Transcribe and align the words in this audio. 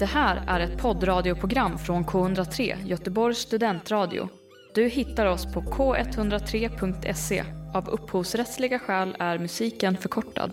Det 0.00 0.06
här 0.06 0.42
är 0.48 0.60
ett 0.60 0.82
poddradioprogram 0.82 1.78
från 1.78 2.04
K103, 2.04 2.86
Göteborgs 2.86 3.38
studentradio. 3.38 4.28
Du 4.74 4.88
hittar 4.88 5.26
oss 5.26 5.54
på 5.54 5.60
k103.se. 5.60 7.44
Av 7.74 7.88
upphovsrättsliga 7.88 8.78
skäl 8.78 9.16
är 9.18 9.38
musiken 9.38 9.96
förkortad. 9.96 10.52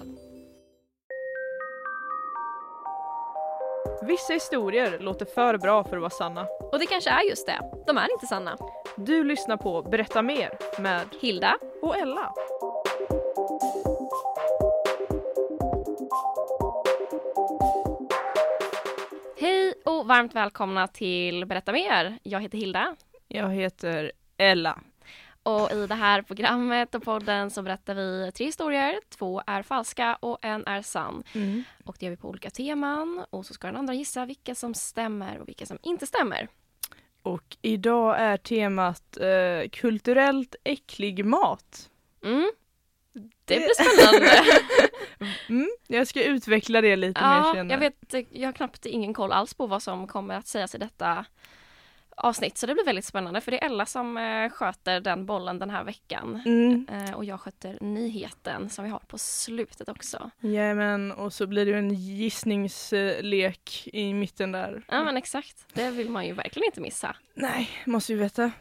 Vissa 4.02 4.34
historier 4.34 5.00
låter 5.00 5.26
för 5.26 5.58
bra 5.58 5.84
för 5.84 5.96
att 5.96 6.02
vara 6.02 6.10
sanna. 6.10 6.48
Och 6.72 6.80
det 6.80 6.86
kanske 6.86 7.10
är 7.10 7.30
just 7.30 7.48
det. 7.48 7.60
De 7.88 7.98
är 7.98 8.14
inte 8.14 8.28
sanna. 8.28 8.58
Du 8.98 9.24
lyssnar 9.24 9.58
på 9.58 9.82
Berätta 9.82 10.22
mer 10.22 10.50
med 10.80 11.02
Hilda. 11.22 11.58
och 11.82 11.98
Ella. 11.98 12.34
Hej 19.40 19.74
och 19.86 20.08
varmt 20.08 20.36
välkomna 20.36 20.88
till 20.88 21.46
Berätta 21.46 21.72
mer. 21.72 22.20
Jag 22.24 22.42
heter 22.42 22.58
Hilda 22.58 22.96
Jag 23.28 23.50
heter 23.50 24.12
Ella. 24.38 24.80
och 25.44 25.72
i 25.72 25.88
det 25.88 25.96
här 25.96 26.22
programmet 26.22 26.96
och 26.96 27.04
podden 27.04 27.52
så 27.52 27.62
berättar 27.62 27.96
vi 27.96 28.32
tre 28.32 28.46
historier. 28.46 29.00
Två 29.10 29.42
är 29.48 29.64
falska 29.64 30.16
och 30.16 30.38
en 30.42 30.68
är 30.68 30.82
sann. 30.82 31.24
Och 31.86 31.96
det 32.00 32.06
gör 32.06 32.12
vi 32.12 32.18
på 32.18 32.30
olika 32.30 32.50
teman 32.50 33.26
och 33.30 33.46
så 33.46 33.54
ska 33.54 33.68
den 33.68 33.76
andra 33.76 33.94
gissa 33.94 34.26
vilka 34.26 34.56
som 34.56 34.74
stämmer 34.74 35.40
och 35.40 35.48
vilka 35.48 35.66
som 35.66 35.78
inte 35.82 36.08
stämmer. 36.08 36.48
Och 37.22 37.58
idag 37.62 38.20
är 38.20 38.38
temat 38.38 39.18
eh, 39.18 39.70
kulturellt 39.70 40.56
äcklig 40.64 41.26
mat. 41.26 41.90
Mm. 42.24 42.52
Det 43.46 43.56
blir 43.56 43.74
spännande. 43.74 44.32
Mm, 45.50 45.70
jag 45.88 46.08
ska 46.08 46.24
utveckla 46.24 46.82
det 46.82 46.96
lite 46.96 47.22
mer 47.22 47.38
ja, 47.38 47.52
senare. 47.54 47.72
jag 47.72 47.78
vet, 47.80 48.28
jag 48.32 48.48
har 48.48 48.54
knappt 48.54 48.86
ingen 48.86 49.14
koll 49.14 49.32
alls 49.32 49.54
på 49.54 49.68
vad 49.68 49.84
som 49.84 50.08
kommer 50.08 50.36
att 50.36 50.48
sägas 50.48 50.76
i 50.76 50.78
detta 50.78 51.26
avsnitt. 52.16 52.58
Så 52.58 52.66
det 52.68 52.74
blir 52.74 52.86
väldigt 52.86 53.06
spännande 53.06 53.42
för 53.42 53.52
det 53.52 53.64
är 53.64 53.66
Ella 53.66 53.86
som 53.86 54.18
eh, 54.18 54.50
sköter 54.50 55.00
den 55.00 55.26
bollen 55.26 55.60
den 55.60 55.70
här 55.70 55.84
veckan. 55.84 56.42
Mm, 56.46 56.88
Eh, 56.92 57.14
och 57.16 57.26
jag 57.26 57.40
sköter 57.42 57.78
nyheten 57.82 58.70
som 58.70 58.84
vi 58.86 58.92
har 58.92 59.00
på 59.00 59.18
slutet 59.18 59.90
också. 59.90 60.32
jajamän, 60.40 61.12
och 61.12 61.34
så 61.34 61.48
blir 61.48 61.66
det 61.66 61.78
en 61.78 61.94
gissningslek 61.94 63.88
i 63.94 64.14
mitten 64.14 64.52
där. 64.52 64.84
Ja 64.88 65.04
men 65.04 65.18
exakt, 65.18 65.66
det 65.74 65.90
vill 65.92 66.10
man 66.10 66.26
ju 66.26 66.34
verkligen 66.34 66.66
inte 66.66 66.82
missa. 66.82 67.16
Nej, 67.34 67.70
måste 67.86 68.14
ju 68.14 68.20
veta 68.20 68.52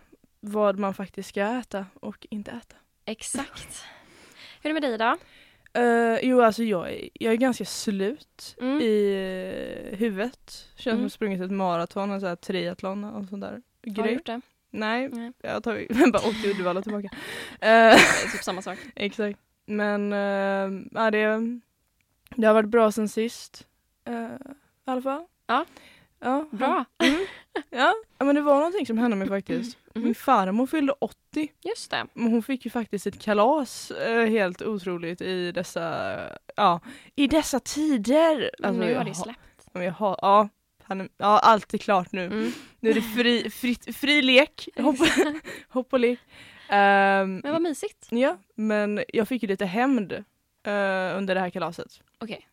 vad 0.40 0.78
man 0.78 0.94
faktiskt 0.94 1.28
ska 1.28 1.40
äta 1.42 1.86
och 2.00 2.26
inte 2.30 2.50
äta. 2.50 2.76
Exakt. 3.04 3.84
Hur 4.66 4.70
är 4.70 4.74
det 4.74 4.80
med 4.80 4.82
dig 4.82 4.94
idag? 4.94 5.18
Uh, 5.78 6.18
jo, 6.22 6.40
alltså 6.42 6.62
jag 6.62 7.08
jag 7.14 7.32
är 7.32 7.36
ganska 7.36 7.64
slut 7.64 8.56
Mm. 8.60 8.80
i 8.80 9.14
uh, 9.92 9.96
huvudet. 9.98 10.68
Känns 10.76 10.82
som 10.82 10.92
Mm. 10.92 11.02
jag 11.02 11.12
sprungit 11.12 11.40
ett 11.42 11.50
maraton, 11.50 12.10
en 12.10 12.20
sån 12.20 12.28
här 12.28 12.36
triathlon 12.36 13.04
och 13.04 13.28
sånt 13.28 13.40
där. 13.42 13.50
Har 13.50 13.60
du 13.80 13.90
Grej. 14.02 14.14
gjort 14.14 14.26
det? 14.26 14.40
Nej, 14.70 15.08
Nej. 15.08 15.32
jag 15.42 15.62
tagit, 15.62 15.88
bara 16.12 16.28
åkt 16.28 16.42
till 16.42 16.50
Uddevalla 16.50 16.82
tillbaka. 16.82 17.08
Uh, 17.64 17.96
typ 18.32 18.42
samma 18.42 18.62
sak. 18.62 18.78
exakt. 18.96 19.38
Men 19.66 20.12
uh, 20.12 20.82
ja, 20.92 21.10
det, 21.10 21.40
det 22.36 22.46
har 22.46 22.54
varit 22.54 22.68
bra 22.68 22.92
sen 22.92 23.08
sist. 23.08 23.66
Uh, 24.08 24.14
I 24.86 24.90
alla 24.90 25.02
fall. 25.02 25.24
Ja. 25.46 25.64
Ja, 26.20 26.46
Bra. 26.50 26.84
Mm. 26.98 27.26
Ja. 27.70 27.94
Ja, 28.18 28.24
men 28.24 28.34
det 28.34 28.40
var 28.40 28.54
någonting 28.56 28.86
som 28.86 28.98
hände 28.98 29.16
mig 29.16 29.28
faktiskt. 29.28 29.78
Mhm. 29.96 30.04
Min 30.04 30.14
farmor 30.14 30.66
fyllde 30.66 30.92
80. 30.92 31.52
Just 31.64 31.90
det. 31.90 32.06
Men 32.14 32.30
hon 32.30 32.42
fick 32.42 32.64
ju 32.64 32.70
faktiskt 32.70 33.06
ett 33.06 33.22
kalas 33.22 33.90
eh, 33.90 34.26
helt 34.30 34.62
otroligt 34.62 35.20
i 35.20 35.52
dessa, 35.52 36.16
ja, 36.56 36.80
i 37.14 37.26
dessa 37.26 37.60
tider. 37.60 38.50
Alltså, 38.62 38.80
nu 38.80 38.94
har 38.94 39.04
det 39.04 39.14
släppt. 39.14 39.68
Jag 39.72 39.92
har, 39.92 40.18
ja, 40.22 40.48
han, 40.82 41.08
ja, 41.16 41.38
allt 41.38 41.74
är 41.74 41.78
klart 41.78 42.12
nu. 42.12 42.24
Mm. 42.24 42.52
Nu 42.80 42.90
är 42.90 42.94
det 42.94 43.02
fri, 43.02 43.50
fritt, 43.50 43.96
fri 43.96 44.22
lek, 44.22 44.68
hopp, 44.76 44.96
hopp 45.68 45.92
och 45.92 46.00
lek. 46.00 46.18
Ehm, 46.68 47.36
Men 47.44 47.52
vad 47.52 47.62
mysigt. 47.62 48.06
ja, 48.10 48.36
men 48.54 49.04
jag 49.08 49.28
fick 49.28 49.42
ju 49.42 49.48
lite 49.48 49.66
hämnd 49.66 50.12
eh, 50.12 51.16
under 51.18 51.34
det 51.34 51.40
här 51.40 51.50
kalaset. 51.50 52.02
Okej. 52.18 52.48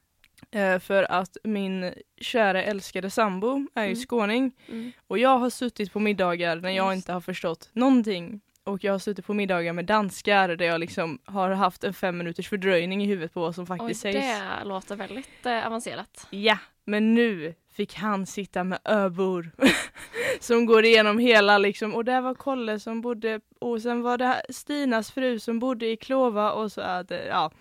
Eh, 0.51 0.79
för 0.79 1.11
att 1.11 1.37
min 1.43 1.93
kära 2.21 2.63
älskade 2.63 3.09
sambo 3.09 3.67
är 3.75 3.83
ju 3.83 3.87
Mm. 3.91 3.95
skåning 4.05 4.51
Mm. 4.69 4.91
och 5.07 5.17
jag 5.19 5.37
har 5.37 5.49
suttit 5.49 5.93
på 5.93 5.99
middagar 5.99 6.55
när 6.55 6.69
jag 6.69 6.93
Just. 6.93 6.95
inte 6.95 7.13
har 7.13 7.21
förstått 7.21 7.69
någonting. 7.73 8.41
Och 8.65 8.83
jag 8.83 8.91
har 8.91 8.99
suttit 8.99 9.25
på 9.25 9.33
middagar 9.33 9.73
med 9.73 9.85
danskar 9.85 10.49
där 10.49 10.65
jag 10.65 10.79
liksom 10.79 11.19
har 11.25 11.49
haft 11.49 11.83
en 11.83 11.93
fem 11.93 12.17
minuters 12.17 12.49
fördröjning 12.49 13.03
i 13.03 13.05
huvudet 13.07 13.33
på 13.33 13.39
vad 13.39 13.55
som 13.55 13.61
Oj, 13.63 13.67
faktiskt 13.67 14.01
sägs. 14.01 14.15
det 14.15 14.65
låter 14.65 14.95
väldigt 14.95 15.45
eh, 15.45 15.67
avancerat. 15.67 16.27
Ja, 16.29 16.57
men 16.85 17.13
nu 17.15 17.53
fick 17.73 17.95
han 17.95 18.25
sitta 18.25 18.63
med 18.63 18.79
öbor 18.85 19.51
som 20.39 20.65
går 20.65 20.85
igenom 20.85 21.19
hela 21.19 21.57
liksom 21.57 21.95
och 21.95 22.05
där 22.05 22.21
var 22.21 22.33
Kolle 22.33 22.79
som 22.79 23.01
bodde 23.01 23.39
och 23.59 23.81
sen 23.81 24.01
var 24.01 24.17
det 24.17 24.41
Stinas 24.49 25.11
fru 25.11 25.39
som 25.39 25.59
bodde 25.59 25.85
i 25.87 25.97
Klova 25.97 26.51
och 26.51 26.71
så 26.71 26.81
att 26.81 27.11
ja 27.29 27.51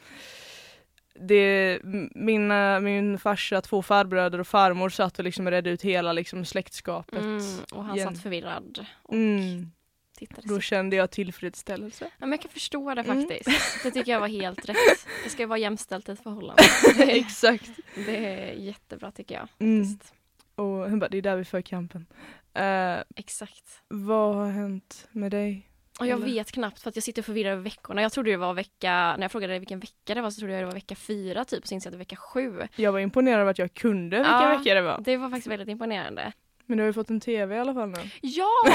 det, 1.14 1.78
mina, 2.14 2.80
min 2.80 3.18
farsa, 3.18 3.60
två 3.60 3.82
farbröder 3.82 4.38
och 4.38 4.46
farmor 4.46 4.88
satt 4.88 5.18
och 5.18 5.24
liksom 5.24 5.50
redde 5.50 5.70
ut 5.70 5.82
hela 5.82 6.12
liksom 6.12 6.44
släktskapet. 6.44 7.20
Mm. 7.22 7.42
Och 7.72 7.84
han 7.84 7.96
igen. 7.96 8.14
satt 8.14 8.22
förvirrad 8.22 8.86
och 9.02 9.14
Mm. 9.14 9.70
tittade. 10.18 10.48
Då 10.48 10.54
sig. 10.54 10.62
kände 10.62 10.96
jag 10.96 11.10
tillfredsställelse. 11.10 12.04
Ja, 12.04 12.10
men 12.18 12.30
jag 12.30 12.40
kan 12.40 12.50
förstå 12.50 12.94
det 12.94 13.00
Mm. 13.02 13.20
faktiskt. 13.28 13.82
Det 13.82 13.90
tycker 13.90 14.12
jag 14.12 14.20
var 14.20 14.28
helt 14.28 14.68
rätt. 14.68 14.76
Det 15.24 15.30
ska 15.30 15.46
vara 15.46 15.58
jämställt 15.58 16.08
i 16.08 16.12
ett 16.12 16.22
förhållande. 16.22 16.62
Det, 16.96 17.02
Exakt. 17.18 17.70
det 18.06 18.16
är 18.26 18.52
jättebra 18.52 19.10
tycker 19.10 19.34
jag. 19.34 19.48
Mm. 19.58 19.98
Och 20.54 20.64
hon 20.90 20.98
bara, 20.98 21.08
det 21.08 21.18
är 21.18 21.22
där 21.22 21.36
vi 21.36 21.44
för 21.44 21.60
kampen. 21.62 22.06
Eh, 22.54 22.96
Exakt. 23.16 23.82
vad 23.88 24.34
har 24.34 24.48
hänt 24.50 25.08
med 25.12 25.30
dig? 25.30 25.68
Och 26.02 26.06
jag 26.06 26.16
Eller? 26.16 26.26
vet 26.26 26.52
knappt 26.52 26.80
för 26.80 26.88
att 26.88 26.96
jag 26.96 27.02
sitter 27.02 27.22
förvirrad 27.22 27.52
över 27.52 27.62
veckorna. 27.62 28.02
Jag 28.02 28.12
trodde 28.12 28.30
det 28.30 28.36
var 28.36 28.54
vecka, 28.54 28.90
när 29.16 29.22
jag 29.22 29.32
frågade 29.32 29.52
dig 29.52 29.58
vilken 29.60 29.80
vecka 29.80 30.14
det 30.14 30.20
var 30.20 30.30
så 30.30 30.38
trodde 30.38 30.52
jag 30.54 30.62
det 30.62 30.66
var 30.66 30.72
vecka 30.72 30.94
fyra 30.94 31.44
typ, 31.44 31.66
så 31.66 31.74
inser 31.74 31.86
jag 31.90 31.90
att 31.90 31.92
det 31.92 31.96
är 31.96 32.04
vecka 32.04 32.16
sju. 32.16 32.68
Jag 32.76 32.92
var 32.92 32.98
imponerad 32.98 33.40
av 33.40 33.48
att 33.48 33.58
jag 33.58 33.74
kunde 33.74 34.16
vilka 34.16 34.30
Ja. 34.30 34.56
veckor 34.58 34.74
det 34.74 34.82
var. 34.82 35.00
Det 35.04 35.16
var 35.16 35.30
faktiskt 35.30 35.46
väldigt 35.46 35.68
imponerande. 35.68 36.32
Men 36.66 36.78
du 36.78 36.82
har 36.82 36.86
ju 36.86 36.92
fått 36.92 37.10
en 37.10 37.20
TV 37.20 37.56
i 37.56 37.58
alla 37.58 37.74
fall 37.74 37.88
nu. 37.88 37.98
Ja! 38.20 38.48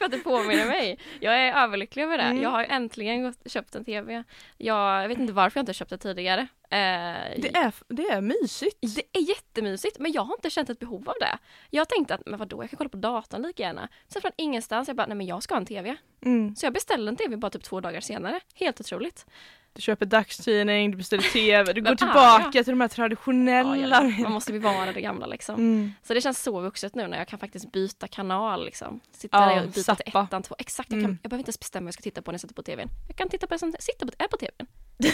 För 0.00 0.04
att 0.04 0.12
du 0.12 0.18
påminner 0.22 0.66
mig. 0.66 0.98
Jag 1.20 1.40
är 1.40 1.52
överlycklig 1.64 2.02
över 2.02 2.18
det. 2.18 2.24
Mm. 2.24 2.42
Jag 2.42 2.50
har 2.50 2.64
äntligen 2.64 3.22
gått, 3.22 3.52
köpt 3.52 3.74
en 3.74 3.84
TV. 3.84 4.24
Jag, 4.56 5.02
jag 5.02 5.08
vet 5.08 5.18
inte 5.18 5.32
varför 5.32 5.58
jag 5.58 5.62
inte 5.62 5.74
köpt 5.74 5.90
det 5.90 5.98
tidigare. 5.98 6.40
Eh, 6.62 7.40
Det 7.40 7.50
är, 7.54 7.72
det 7.88 8.02
är 8.02 8.20
mysigt. 8.20 8.76
Det 8.96 9.18
är 9.18 9.28
jättemysigt 9.28 9.98
men 9.98 10.12
jag 10.12 10.22
har 10.22 10.34
inte 10.34 10.50
känt 10.50 10.70
ett 10.70 10.78
behov 10.78 11.08
av 11.08 11.14
det. 11.20 11.38
Jag 11.70 11.88
tänkte 11.88 12.14
att 12.14 12.22
men 12.26 12.38
vadå, 12.38 12.62
jag 12.62 12.70
kan 12.70 12.76
kolla 12.76 12.90
på 12.90 12.96
datorn 12.96 13.42
lika 13.42 13.62
gärna. 13.62 13.88
Sen 14.08 14.22
från 14.22 14.32
ingenstans, 14.36 14.88
jag 14.88 14.96
bara 14.96 15.06
nej 15.06 15.16
men 15.16 15.26
jag 15.26 15.42
ska 15.42 15.54
ha 15.54 15.60
en 15.60 15.66
TV. 15.66 15.96
Mm. 16.24 16.56
Så 16.56 16.66
jag 16.66 16.72
beställde 16.72 17.08
en 17.08 17.16
TV 17.16 17.36
bara 17.36 17.50
typ 17.50 17.62
två 17.62 17.80
dagar 17.80 18.00
senare. 18.00 18.40
Helt 18.54 18.80
otroligt. 18.80 19.26
Du 19.72 19.82
köper 19.82 20.06
dagstidning, 20.06 20.90
du 20.90 20.96
beställer 20.96 21.22
TV, 21.22 21.72
du 21.72 21.82
går 21.82 21.94
tillbaka 21.94 22.50
jag? 22.54 22.64
till 22.64 22.72
de 22.72 22.80
här 22.80 22.88
Ja, 22.88 22.94
traditionella. 22.94 24.02
ja, 24.04 24.22
man 24.22 24.32
måste 24.32 24.52
bevara 24.52 24.92
det 24.92 25.00
gamla 25.00 25.26
liksom. 25.26 25.54
Mm. 25.54 25.92
Så 26.02 26.14
det 26.14 26.20
känns 26.20 26.42
så 26.42 26.60
vuxet 26.60 26.94
nu 26.94 27.06
när 27.08 27.18
jag 27.18 27.28
kan 27.28 27.38
faktiskt 27.38 27.72
byta 27.72 28.08
kanal 28.08 28.64
liksom. 28.64 29.00
Sitta 29.12 29.36
Ja, 29.38 29.46
där 29.46 29.56
och 29.60 29.66
byta 29.66 29.72
till 29.72 29.84
zappa. 29.84 30.22
ettan, 30.26 30.42
två. 30.42 30.54
Exakt, 30.58 30.90
jag, 30.92 30.96
kan, 31.00 31.04
Mm. 31.04 31.18
jag 31.22 31.30
behöver 31.30 31.40
inte 31.40 31.48
ens 31.48 31.60
bestämma 31.60 31.84
vad 31.84 31.88
jag 31.88 31.94
ska 31.94 32.02
titta 32.02 32.22
på 32.22 32.30
när 32.30 32.34
jag 32.34 32.40
sätter 32.40 32.54
på 32.54 32.62
TVn. 32.62 32.88
Jag 33.08 33.16
kan 33.16 33.28
titta 33.28 33.46
på 33.46 33.54
det 33.54 33.58
som 33.58 33.72
sitter 33.80 34.06
på, 34.06 34.12
är 34.18 34.28
på 34.28 34.36
TVn. 34.36 34.66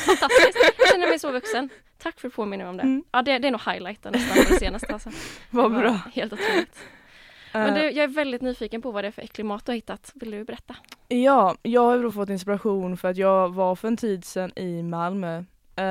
Fantastiskt. 0.06 0.58
Jag 0.78 0.88
känner 0.92 1.08
mig 1.08 1.18
så 1.18 1.32
vuxen. 1.32 1.68
Tack 1.98 2.20
för 2.20 2.28
att 2.28 2.34
påminna 2.34 2.68
om 2.70 2.76
det. 2.76 2.82
Mm. 2.82 3.04
Ja, 3.12 3.22
det, 3.22 3.38
det 3.38 3.48
är 3.48 3.52
nog 3.52 3.60
highlighten 3.60 4.12
nästan 4.12 4.36
det 4.50 4.58
senaste 4.58 4.92
alltså. 4.92 5.10
Vad 5.50 5.72
bra. 5.74 6.00
Helt 6.14 6.32
otroligt. 6.32 6.78
Men 7.58 7.68
Eh, 7.68 7.74
du, 7.74 7.80
jag 7.90 8.04
är 8.04 8.08
väldigt 8.08 8.42
nyfiken 8.42 8.82
på 8.82 8.90
vad 8.90 9.04
det 9.04 9.08
är 9.08 9.12
för 9.12 9.22
äcklig 9.22 9.44
mat 9.44 9.66
du 9.66 9.72
har 9.72 9.76
hittat. 9.76 10.12
Vill 10.14 10.30
du 10.30 10.44
berätta? 10.44 10.76
Ja, 11.08 11.56
jag 11.62 11.80
har 11.80 12.02
då 12.02 12.12
fått 12.12 12.28
inspiration 12.30 12.96
för 12.96 13.08
att 13.08 13.16
jag 13.16 13.54
var 13.54 13.76
för 13.76 13.88
en 13.88 13.96
tid 13.96 14.24
sedan 14.24 14.52
i 14.58 14.82
Malmö. 14.82 15.44
Uh, 15.80 15.84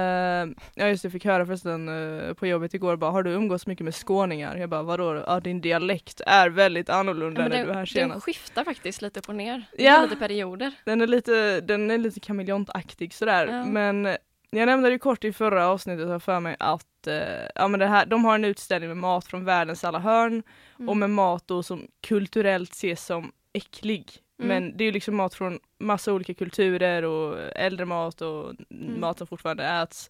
ja 0.75 0.87
just 0.87 1.01
det, 1.01 1.05
jag 1.05 1.11
fick 1.11 1.25
höra 1.25 1.45
förresten 1.45 1.89
eh, 2.27 2.33
på 2.33 2.47
jobbet 2.47 2.73
igår 2.73 2.95
bara, 2.95 3.11
har 3.11 3.23
du 3.23 3.31
umgås 3.31 3.67
mycket 3.67 3.83
med 3.83 3.95
skåningar? 3.95 4.55
Jag 4.57 4.69
bara, 4.69 4.84
vadå? 4.84 5.23
Ja 5.28 5.40
din 5.40 5.61
dialekt 5.61 6.22
är 6.25 6.49
väldigt 6.49 6.90
annorlunda 6.90 7.41
Ja, 7.41 7.47
när 7.47 7.57
du 7.57 7.63
var 7.66 7.73
här 7.73 7.79
den, 7.79 7.87
senast. 7.87 8.13
den 8.13 8.22
skiftar 8.22 8.63
faktiskt 8.63 9.01
lite 9.01 9.19
upp 9.19 9.29
och 9.29 9.35
ner. 9.35 9.63
Ja. 9.78 10.01
lite 10.03 10.16
perioder. 10.16 10.72
Den 10.85 11.01
är 11.01 11.07
lite, 11.07 11.61
den 11.61 11.91
är 11.91 11.97
lite 11.97 12.19
kameleontaktig 12.19 13.13
sådär. 13.13 13.47
Ja. 13.47 13.66
Men 13.66 14.07
jag 14.55 14.66
nämnde 14.66 14.90
det 14.90 14.99
kort 14.99 15.23
i 15.23 15.34
förra 15.34 15.67
avsnittet 15.67 16.07
har 16.07 16.19
för 16.19 16.40
mig 16.40 16.55
att 16.59 17.07
eh, 17.07 17.47
ja, 17.55 17.67
men 17.67 17.79
det 17.79 17.87
här, 17.87 18.05
de 18.05 18.25
har 18.25 18.35
en 18.35 18.46
utställning 18.46 18.87
med 18.90 18.97
mat 18.97 19.25
från 19.25 19.46
världens 19.46 19.84
alla 19.84 19.99
hörn 19.99 20.43
Mm. 20.79 20.90
och 20.90 20.97
med 20.97 21.09
mat 21.09 21.43
då 21.47 21.63
som 21.63 21.87
kulturellt 22.07 22.72
ses 22.72 23.05
som 23.05 23.31
äcklig. 23.53 24.11
Mm. 24.40 24.47
Men 24.47 24.78
det 24.78 24.84
är 24.84 24.85
ju 24.85 24.91
liksom 24.91 25.16
mat 25.16 25.34
från 25.34 25.59
massa 25.79 26.13
olika 26.13 26.34
kulturer 26.34 27.03
och 27.03 27.37
äldre 27.55 27.85
mat 27.85 28.22
och 28.22 28.52
Mm. 28.72 28.99
mat 28.99 29.17
som 29.17 29.28
fortfarande 29.28 29.63
äts. 29.66 30.09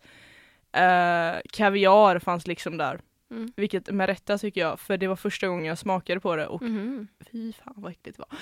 Eh, 0.71 1.35
kaviar 1.53 2.19
fanns 2.19 2.47
liksom 2.47 2.77
där. 2.77 2.99
Mm. 3.31 3.51
Vilket 3.55 3.91
med 3.91 4.07
rätta 4.09 4.37
tycker 4.37 4.61
jag, 4.61 4.79
för 4.79 4.97
det 4.97 5.07
var 5.07 5.15
första 5.15 5.47
gången 5.47 5.65
jag 5.65 5.77
smakade 5.77 6.19
på 6.19 6.35
det 6.35 6.47
och 6.47 6.61
Mhm. 6.61 7.07
fy 7.31 7.53
fan 7.53 7.73
vad 7.77 7.91
äckligt 7.91 8.17
det 8.17 8.23
var. 8.29 8.37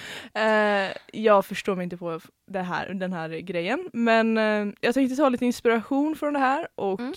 Eh, 0.87 0.91
jag 1.13 1.45
förstår 1.45 1.75
mig 1.75 1.83
inte 1.83 1.97
på 1.97 2.19
det 2.47 2.61
här, 2.61 2.93
den 2.93 3.13
här 3.13 3.29
grejen 3.29 3.89
men 3.93 4.37
eh, 4.37 4.67
jag 4.81 4.93
tänkte 4.93 5.15
ta 5.15 5.29
lite 5.29 5.45
inspiration 5.45 6.15
från 6.15 6.33
det 6.33 6.39
här 6.39 6.67
och 6.75 6.99
Mm. 6.99 7.13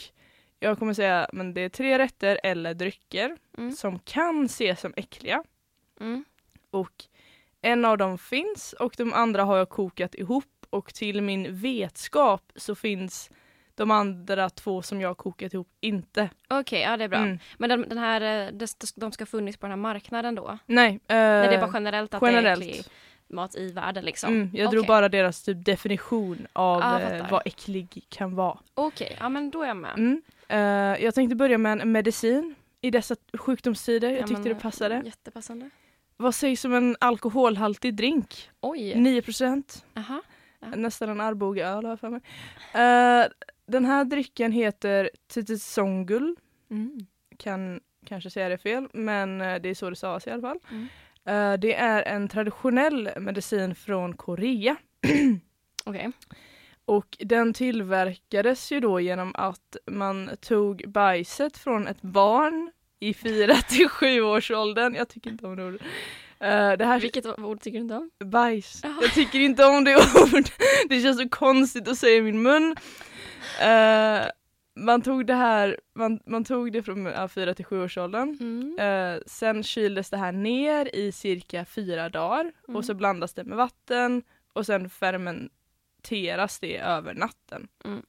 Jag 0.60 0.78
kommer 0.78 0.94
säga 0.94 1.28
men 1.32 1.54
det 1.54 1.60
är 1.60 1.68
tre 1.68 1.98
rätter 1.98 2.40
eller 2.42 2.74
drycker 2.74 3.36
Mm. 3.58 3.72
som 3.72 3.98
kan 3.98 4.44
ses 4.44 4.80
som 4.80 4.92
äckliga 4.96 5.42
Mm. 6.00 6.24
och 6.70 6.92
en 7.62 7.84
av 7.84 7.98
dem 7.98 8.18
finns 8.18 8.72
och 8.72 8.94
de 8.98 9.12
andra 9.12 9.44
har 9.44 9.56
jag 9.58 9.68
kokat 9.68 10.14
ihop 10.14 10.44
och 10.70 10.94
till 10.94 11.22
min 11.22 11.56
vetskap 11.60 12.52
så 12.56 12.74
finns 12.74 13.30
de 13.76 13.90
andra 13.90 14.50
två 14.50 14.82
som 14.82 15.00
jag 15.00 15.08
har 15.08 15.14
kokat 15.14 15.54
ihop 15.54 15.68
inte. 15.80 16.30
Okej, 16.48 16.80
ja 16.80 16.96
det 16.96 17.04
är 17.04 17.08
bra. 17.08 17.18
Mm. 17.18 17.38
Men 17.58 17.68
den, 17.70 17.88
den 17.88 17.98
här, 17.98 18.20
eh, 18.46 18.52
det- 18.52 18.92
de 18.96 19.12
ska 19.12 19.26
funnits 19.26 19.58
på 19.58 19.66
den 19.66 19.70
här 19.70 19.76
marknaden 19.76 20.34
då? 20.34 20.58
Nej, 20.66 20.88
eh, 20.92 20.98
Nej, 21.16 21.48
det 21.48 21.54
är 21.54 21.60
bara 21.60 21.70
generellt 21.74 22.14
att 22.14 22.20
det 22.20 22.26
är 22.26 22.30
generellt. 22.32 22.62
äcklig 22.62 22.84
mat 23.28 23.56
i 23.56 23.72
världen 23.72 24.04
liksom? 24.04 24.34
Mm, 24.34 24.50
jag 24.54 24.70
drog 24.70 24.80
Okej. 24.82 24.88
bara 24.88 25.08
deras 25.08 25.42
typ 25.42 25.64
definition 25.64 26.46
av 26.52 26.82
eh, 26.82 26.90
fattar. 26.90 27.28
vad 27.30 27.42
äcklig 27.44 28.04
kan 28.08 28.34
vara. 28.34 28.58
Okej, 28.74 29.16
ja 29.20 29.28
men 29.28 29.50
då 29.50 29.62
är 29.62 29.66
jag 29.68 29.76
med. 29.76 29.92
Mm. 29.98 30.22
Eh, 30.48 31.04
jag 31.04 31.14
tänkte 31.14 31.36
börja 31.36 31.58
med 31.58 31.80
en 31.80 31.92
medicin 31.92 32.54
i 32.80 32.90
dessa 32.90 33.16
sjukdomstider. 33.38 34.08
Jag 34.10 34.18
Ja, 34.20 34.26
tyckte 34.26 34.42
men, 34.42 34.54
det 34.54 34.54
passade. 34.62 35.02
Jättepassande. 35.04 35.70
Vad 36.16 36.34
sägs 36.34 36.64
om 36.64 36.74
en 36.74 36.96
alkoholhaltig 37.00 37.94
drink? 37.94 38.50
Oj, 38.60 38.94
9 38.94 39.22
procent. 39.22 39.84
Nästan 40.76 41.08
en 41.08 41.20
Arboga-öl 41.20 41.84
har 41.84 41.92
jag 41.92 42.00
för 42.00 42.10
mig. 42.10 42.20
Eh, 42.74 43.26
den 43.66 43.84
här 43.84 44.04
drycken 44.04 44.52
heter 44.52 45.10
Tititsongul. 45.28 46.36
Mm. 46.70 47.06
Kan 47.38 47.80
kanske 48.06 48.30
säga 48.30 48.48
det 48.48 48.58
fel, 48.58 48.88
men 48.92 49.40
eh, 49.40 49.60
det 49.62 49.68
är 49.68 49.74
så 49.74 49.90
det 49.90 49.96
stavas 49.96 50.26
i 50.26 50.30
alla 50.30 50.42
fall. 50.42 50.58
Mm. 50.70 50.86
Eh, 51.24 51.58
det 51.60 51.74
är 51.74 52.02
en 52.02 52.28
traditionell 52.28 53.10
medicin 53.16 53.74
från 53.74 54.16
Korea. 54.16 54.76
Okej. 55.84 56.12
Och 56.84 57.16
den 57.20 57.52
tillverkades 57.54 58.72
ju 58.72 58.80
då 58.80 59.00
genom 59.00 59.34
att 59.34 59.76
man 59.90 60.30
tog 60.40 60.84
bajset 60.88 61.56
från 61.58 61.86
ett 61.86 62.02
barn 62.02 62.70
i 63.00 63.14
4 63.14 63.54
till 63.54 63.88
7 63.88 64.20
års 64.20 64.50
åldern. 64.50 64.94
Jag 64.94 65.08
tycker 65.08 65.30
inte 65.30 65.46
om 65.46 65.56
det 65.56 65.64
ordet. 65.64 65.80
Eh, 66.40 66.72
det 66.72 66.84
här 66.84 67.00
Vilket 67.00 67.26
ord 67.26 67.60
tycker 67.60 67.78
du 67.78 67.82
inte 67.82 67.94
om? 67.94 68.10
bajs. 68.24 68.80
Jaha. 68.82 68.98
Jag 69.02 69.14
tycker 69.14 69.38
inte 69.38 69.64
om 69.64 69.84
det 69.84 69.96
ordet. 70.22 70.52
Det 70.88 71.00
känns 71.00 71.18
så 71.18 71.28
konstigt 71.28 71.88
att 71.88 71.98
säga 71.98 72.16
i 72.16 72.22
min 72.22 72.42
mun. 72.42 72.76
Eh, 73.60 74.26
man 74.78 75.02
tog 75.02 75.26
det 75.26 75.34
här, 75.34 75.80
man, 75.94 76.20
man 76.26 76.44
tog 76.44 76.72
det 76.72 76.82
från 76.82 77.06
ja, 77.06 77.28
4 77.28 77.54
till 77.54 77.64
7 77.64 77.82
års 77.84 77.98
åldern. 77.98 78.36
Mm. 78.40 78.78
Eh, 78.78 79.20
sen 79.26 79.62
kyldes 79.62 80.10
det 80.10 80.16
här 80.16 80.32
ner 80.32 80.94
i 80.96 81.12
cirka 81.12 81.64
fyra 81.64 82.08
dagar 82.08 82.52
Mm. 82.68 82.76
och 82.76 82.84
så 82.84 82.94
blandas 82.94 83.34
det 83.34 83.44
med 83.44 83.56
vatten 83.56 84.22
och 84.52 84.66
sen 84.66 84.90
fermenteras 84.90 86.58
det 86.60 86.76
över 86.78 87.14
natten. 87.14 87.68
Mm. 87.84 88.02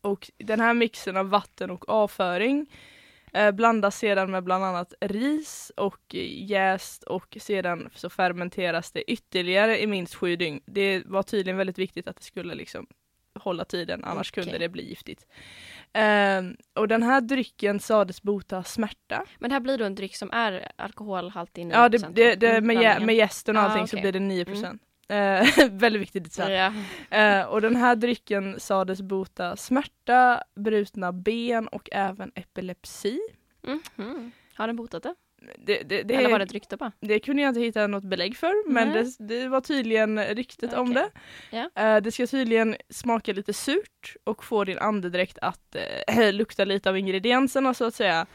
Och 0.00 0.30
den 0.36 0.60
här 0.60 0.74
mixen 0.74 1.16
av 1.16 1.28
vatten 1.30 1.70
och 1.70 1.88
avföring 1.88 2.66
eh, 3.32 3.50
blandas 3.50 3.98
sedan 3.98 4.30
med 4.30 4.44
bland 4.44 4.64
annat 4.64 4.94
ris 5.00 5.72
och 5.76 6.14
jäst 6.48 7.02
och 7.02 7.36
sedan 7.40 7.88
så 7.94 8.10
fermenteras 8.10 8.92
det 8.92 9.10
ytterligare 9.10 9.82
i 9.82 9.86
minst 9.86 10.14
sju 10.14 10.36
dygn. 10.36 10.60
Det 10.66 11.02
var 11.06 11.22
tydligen 11.22 11.56
väldigt 11.58 11.78
viktigt 11.78 12.08
att 12.08 12.16
det 12.16 12.22
skulle 12.22 12.54
liksom 12.54 12.86
hålla 13.34 13.64
tiden 13.64 14.04
annars 14.04 14.30
Okej. 14.32 14.44
kunde 14.44 14.58
det 14.58 14.68
bli 14.68 14.88
giftigt. 14.88 15.26
Ehm, 15.92 16.56
och 16.74 16.88
den 16.88 17.02
här 17.02 17.20
drycken 17.20 17.80
sades 17.80 18.22
bota 18.22 18.64
smärta. 18.64 19.24
Men 19.38 19.50
det 19.50 19.54
här 19.54 19.60
blir 19.60 19.78
då 19.78 19.84
en 19.84 19.94
dryck 19.94 20.16
som 20.16 20.30
är 20.32 20.72
alkoholhaltig 20.76 21.64
9%? 21.66 21.70
Ja, 21.72 21.88
det, 21.88 21.98
det, 22.14 22.34
det, 22.34 22.50
Mm, 22.56 22.66
med, 22.66 23.02
med 23.02 23.14
gästen 23.14 23.56
och 23.56 23.62
Ah, 23.62 23.66
allting 23.66 23.86
så 23.88 23.96
okej. 23.96 24.02
blir 24.02 24.12
det 24.12 24.18
9 24.26 24.44
procent. 24.44 24.82
Eh, 25.08 25.46
väldigt 25.70 26.02
viktigt 26.02 26.24
detalj. 26.24 26.54
Ja. 26.54 26.72
Eh, 27.18 27.46
och 27.46 27.60
den 27.60 27.76
här 27.76 27.96
drycken 27.96 28.60
sades 28.60 29.02
bota 29.02 29.56
smärta, 29.56 30.42
brutna 30.56 31.12
ben 31.12 31.68
och 31.68 31.88
även 31.92 32.32
epilepsi. 32.34 33.20
Mhm. 33.96 34.32
Har 34.54 34.66
den 34.66 34.76
botat 34.76 35.02
det? 35.02 35.14
Det, 35.58 35.82
det, 35.82 36.02
det, 36.02 36.14
Eller 36.14 36.30
var 36.30 36.38
det 36.38 36.44
ett 36.44 36.52
rykte 36.52 36.76
bara? 36.76 36.92
det 37.00 37.20
kunde 37.20 37.42
jag 37.42 37.48
inte 37.50 37.60
hitta 37.60 37.86
något 37.86 38.04
belägg 38.04 38.36
för 38.36 38.70
men 38.70 38.92
det, 38.92 39.16
det 39.18 39.48
var 39.48 39.60
tydligen 39.60 40.24
ryktet 40.24 40.72
om 40.72 40.94
det. 40.94 41.10
Okej. 41.48 41.68
Eh, 41.74 41.96
det 41.96 42.12
ska 42.12 42.26
tydligen 42.26 42.76
smaka 42.88 43.32
lite 43.32 43.52
surt 43.52 44.16
och 44.24 44.44
få 44.44 44.64
din 44.64 44.78
andedräkt 44.78 45.38
att 45.42 45.76
eh, 46.06 46.32
lukta 46.32 46.64
lite 46.64 46.90
av 46.90 46.98
ingredienserna 46.98 47.74
så 47.74 47.84
att 47.84 47.94
säga. 47.94 48.26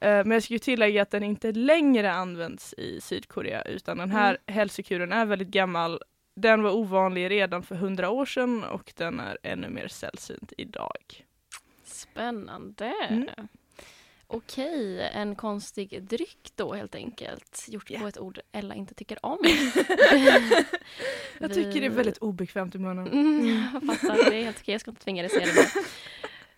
Eh, 0.00 0.08
men 0.24 0.30
jag 0.30 0.42
ska 0.42 0.52
ju 0.54 0.58
tillägga 0.58 1.02
att 1.02 1.10
den 1.10 1.22
inte 1.22 1.52
längre 1.52 2.12
används 2.12 2.74
i 2.78 3.00
Sydkorea 3.00 3.62
utan 3.62 3.98
den 3.98 4.10
här 4.10 4.28
Mm. 4.46 4.56
hälsokuren 4.58 5.12
är 5.12 5.24
väldigt 5.26 5.48
gammal. 5.48 6.00
Den 6.36 6.62
var 6.62 6.70
ovanlig 6.70 7.30
redan 7.30 7.62
för 7.62 7.74
hundra 7.74 8.10
år 8.10 8.26
sedan 8.26 8.64
och 8.64 8.92
den 8.96 9.20
är 9.20 9.38
ännu 9.42 9.68
mer 9.68 9.88
sällsynt 9.88 10.52
idag. 10.58 11.26
Spännande. 11.84 12.92
Mm. 13.10 13.28
Okej, 14.32 15.10
en 15.14 15.36
konstig 15.36 16.02
dryck 16.02 16.52
då 16.56 16.74
helt 16.74 16.94
enkelt. 16.94 17.64
Gjort 17.68 17.90
Ja. 17.90 18.00
på 18.00 18.06
ett 18.06 18.18
ord 18.18 18.38
Ella 18.52 18.74
inte 18.74 18.94
tycker 18.94 19.26
om. 19.26 19.38
Jag 21.38 21.54
tycker 21.54 21.80
det 21.80 21.86
är 21.86 21.90
väldigt 21.90 22.18
obekvämt 22.18 22.74
i 22.74 22.78
munnen. 22.78 23.06
Mm, 23.06 23.68
jag 23.72 23.82
fattar, 23.98 24.30
det 24.30 24.36
är 24.36 24.44
helt 24.44 24.58
okej. 24.60 24.72
Jag 24.74 24.80
ska 24.80 24.90
inte 24.90 25.04
tvinga 25.04 25.22
dig 25.22 25.30
säga 25.30 25.46
det. 25.46 25.52
nu. 25.54 25.62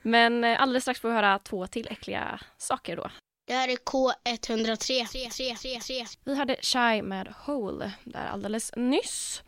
Men 0.02 0.44
eh, 0.44 0.62
alldeles 0.62 0.84
strax 0.84 1.00
får 1.00 1.08
vi 1.08 1.14
höra 1.14 1.38
två 1.38 1.66
till 1.66 1.88
äckliga 1.90 2.40
saker 2.58 2.96
då. 2.96 3.10
Det 3.46 3.54
här 3.54 3.68
är 3.68 3.76
K103. 3.76 6.16
Vi 6.24 6.34
hade 6.34 6.56
Shy 6.62 7.02
med 7.02 7.28
Hole 7.46 7.92
där 8.04 8.26
alldeles 8.26 8.72
nyss. 8.76 9.42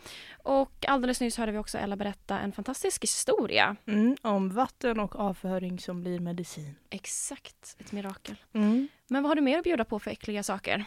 Och 0.47 0.85
alldeles 0.89 1.21
nyss 1.21 1.39
hörde 1.39 1.53
vi 1.53 1.59
också 1.59 1.79
Ella 1.79 1.97
berätta 1.97 2.39
en 2.39 2.53
fantastisk 2.53 3.03
historia. 3.03 3.77
Mm, 3.87 4.17
om 4.23 4.51
vatten 4.51 5.01
och 5.01 5.17
avföring 5.17 5.79
som 5.79 6.01
blir 6.01 6.21
medicin. 6.21 6.75
Exakt, 6.91 7.77
ett 7.79 7.93
mirakel. 7.93 8.37
Mm. 8.53 8.89
Men 9.07 9.23
vad 9.23 9.31
har 9.31 9.37
du 9.37 9.43
mer 9.43 9.59
att 9.59 9.65
bjuda 9.65 9.85
på 9.85 9.99
för 9.99 10.11
äckliga 10.11 10.43
saker? 10.43 10.85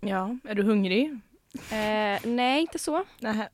Ja, 0.00 0.36
är 0.44 0.54
du 0.54 0.62
hungrig? 0.62 1.10
Eh, 1.54 2.18
nej, 2.24 2.60
inte 2.60 2.78
så. 2.78 3.04
Nähä. 3.18 3.48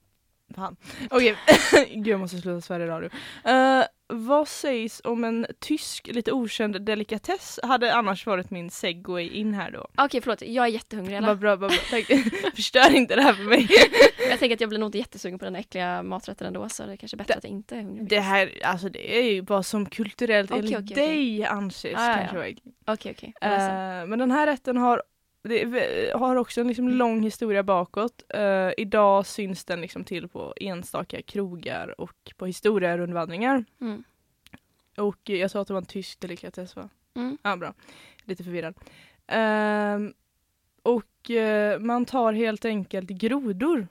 Fan. 0.55 0.77
Okej, 1.11 1.37
gud 1.95 2.07
jag 2.07 2.21
måste 2.21 2.39
sluta 2.39 2.77
i 2.77 2.87
radio. 2.87 3.11
Eh, 3.45 3.85
vad 4.09 4.49
sägs 4.49 5.01
om 5.05 5.25
en 5.25 5.47
tysk, 5.61 6.07
lite 6.07 6.33
okänd 6.33 6.83
delikatess? 6.87 7.61
Hade 7.63 7.95
annars 7.95 8.27
varit 8.27 8.51
min 8.51 8.71
segway 8.71 9.29
in 9.29 9.55
här 9.55 9.71
då. 9.71 9.87
Okej, 9.97 10.21
förlåt. 10.21 10.43
Jag 10.43 10.65
är 10.65 10.69
jättehungrig. 10.71 11.23
Vad 11.23 11.39
bra, 11.39 11.57
vad 11.57 11.71
bra. 11.71 11.79
Tack. 11.91 12.05
Förstör 12.57 12.95
inte 12.95 13.17
det 13.17 13.23
här 13.23 13.33
för 13.35 13.43
mig. 13.45 13.69
Jag 14.31 14.39
tänker 14.39 14.55
att 14.57 14.61
jag 14.61 14.69
blir 14.71 14.79
nog 14.79 14.89
inte 14.89 14.99
jättesugen 14.99 15.39
på 15.39 15.45
den 15.45 15.57
äckliga 15.57 16.03
maträtten 16.03 16.47
ändå 16.47 16.69
så 16.69 16.87
det 16.87 16.93
är 16.93 16.97
kanske 16.97 17.17
bättre 17.17 17.35
Det- 17.35 17.39
att 17.39 17.45
jag 17.45 17.51
inte 17.53 17.77
är 17.77 17.83
hungrig. 17.83 18.09
Det 18.09 18.21
här, 18.21 18.51
alltså 18.65 18.89
det 18.89 19.19
är 19.19 19.23
ju 19.33 19.41
vad 19.41 19.67
som 19.67 19.87
kulturellt 19.87 20.51
Okej, 20.51 20.75
enligt 20.75 20.93
okej. 20.93 21.07
dig 21.07 21.45
anses 21.45 21.93
Ja, 21.93 22.01
ja, 22.05 22.11
ja. 22.11 22.17
kanske. 22.17 22.37
verkligen. 22.39 22.73
Okej, 22.87 23.15
okej. 23.17 23.35
Eh, 23.41 24.07
men 24.07 24.19
den 24.19 24.31
här 24.31 24.47
rätten 24.47 24.77
har 24.77 25.03
det 25.49 26.13
har 26.17 26.37
också 26.37 26.61
en 26.61 26.69
liksom 26.69 26.89
lång 26.89 27.23
historia 27.23 27.63
bakåt. 27.63 28.23
Eh, 28.29 28.71
idag 28.77 29.27
syns 29.27 29.65
den 29.65 29.81
liksom 29.81 30.05
till 30.05 30.29
på 30.29 30.55
enstaka 30.61 31.23
krogar 31.23 32.01
och 32.01 32.33
på 32.37 32.47
historierundvandringar. 32.47 33.65
Mm. 33.81 34.05
Och 34.97 35.19
jag 35.29 35.51
sa 35.51 35.61
att 35.61 35.67
det 35.69 35.75
var 35.75 35.81
en 35.81 35.87
tysk 35.87 36.21
delikatess 36.21 36.77
va? 36.77 36.89
Mm. 37.15 37.39
Ja, 37.43 37.57
bra. 37.57 37.75
Lite 38.25 38.45
förvirrad. 38.45 38.75
Ehm, 39.27 40.15
och 40.83 41.31
eh, 41.31 41.79
man 41.81 42.05
tar 42.05 42.33
helt 42.33 42.65
enkelt 42.65 43.11
grodor 43.11 43.89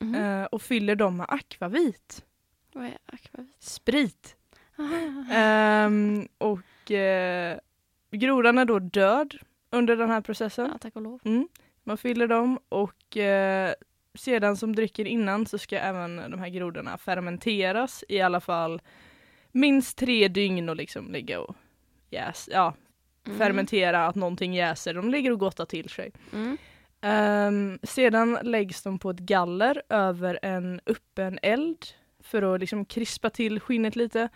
Mhm. 0.00 0.14
eh, 0.14 0.44
och 0.44 0.62
fyller 0.62 0.96
dem 0.96 1.16
med 1.16 1.26
akvavit. 1.28 2.24
Vad 2.72 2.84
är 2.84 2.98
akvavit? 3.06 3.62
Sprit. 3.62 4.36
Aha. 4.78 5.24
Ehm, 5.32 6.28
och 6.38 6.60
grodan 8.10 8.58
är 8.58 8.64
då 8.64 8.78
död 8.78 9.34
under 9.74 9.96
den 9.96 10.10
här 10.10 10.20
processen. 10.20 10.68
Ja, 10.72 10.78
tack 10.78 10.96
och 10.96 11.02
lov. 11.02 11.20
Mm. 11.24 11.48
Man 11.84 11.98
fyller 11.98 12.28
dem 12.28 12.58
och 12.68 13.16
eh, 13.16 13.72
sedan 14.14 14.56
som 14.56 14.74
drycken 14.74 15.06
innan 15.06 15.46
så 15.46 15.58
ska 15.58 15.76
även 15.78 16.16
de 16.16 16.40
här 16.40 16.48
grodorna 16.48 16.98
fermenteras 16.98 18.04
i 18.08 18.20
alla 18.20 18.40
fall 18.40 18.82
minst 19.52 19.98
tre 19.98 20.28
dygn 20.28 20.68
och 20.68 20.76
liksom 20.76 21.12
ligga 21.12 21.40
och 21.40 21.56
jäs, 22.10 22.48
ja, 22.52 22.74
Mm. 23.26 23.38
fermentera 23.38 24.06
att 24.06 24.14
någonting 24.14 24.54
jäser. 24.54 24.94
De 24.94 25.10
ligger 25.10 25.30
och 25.30 25.38
gottar 25.38 25.64
till 25.64 25.88
sig. 25.88 26.12
Mm. 26.32 26.56
Ehm, 27.00 27.78
sedan 27.82 28.38
läggs 28.42 28.82
de 28.82 28.98
på 28.98 29.10
ett 29.10 29.18
galler 29.18 29.82
över 29.88 30.38
en 30.42 30.80
öppen 30.86 31.38
eld 31.42 31.86
för 32.22 32.54
att 32.54 32.60
liksom 32.60 32.84
krispa 32.84 33.30
till 33.30 33.60
skinnet 33.60 33.96
lite. 33.96 34.28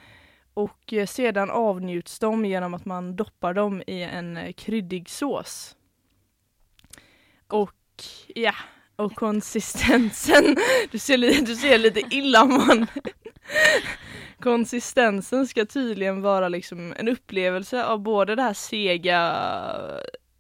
Och 0.58 0.92
eh, 0.92 1.06
sedan 1.06 1.50
avnjuts 1.50 2.18
de 2.18 2.44
genom 2.44 2.74
att 2.74 2.84
man 2.84 3.16
doppar 3.16 3.54
dem 3.54 3.82
i 3.86 4.02
en 4.02 4.36
eh, 4.36 4.52
kryddig 4.52 5.08
sås. 5.08 5.76
Och 7.46 7.74
ja, 8.34 8.54
och 8.96 9.14
konsistensen. 9.14 10.56
Du 10.90 10.98
ser, 10.98 11.16
li- 11.16 11.40
du 11.46 11.56
ser 11.56 11.78
lite 11.78 12.00
illamående. 12.10 12.86
Konsistensen 14.40 15.46
ska 15.46 15.66
tydligen 15.66 16.22
vara 16.22 16.48
liksom 16.48 16.94
en 16.96 17.08
upplevelse 17.08 17.84
av 17.84 17.98
både 18.00 18.34
det 18.34 18.42
här 18.42 18.54
sega 18.54 19.20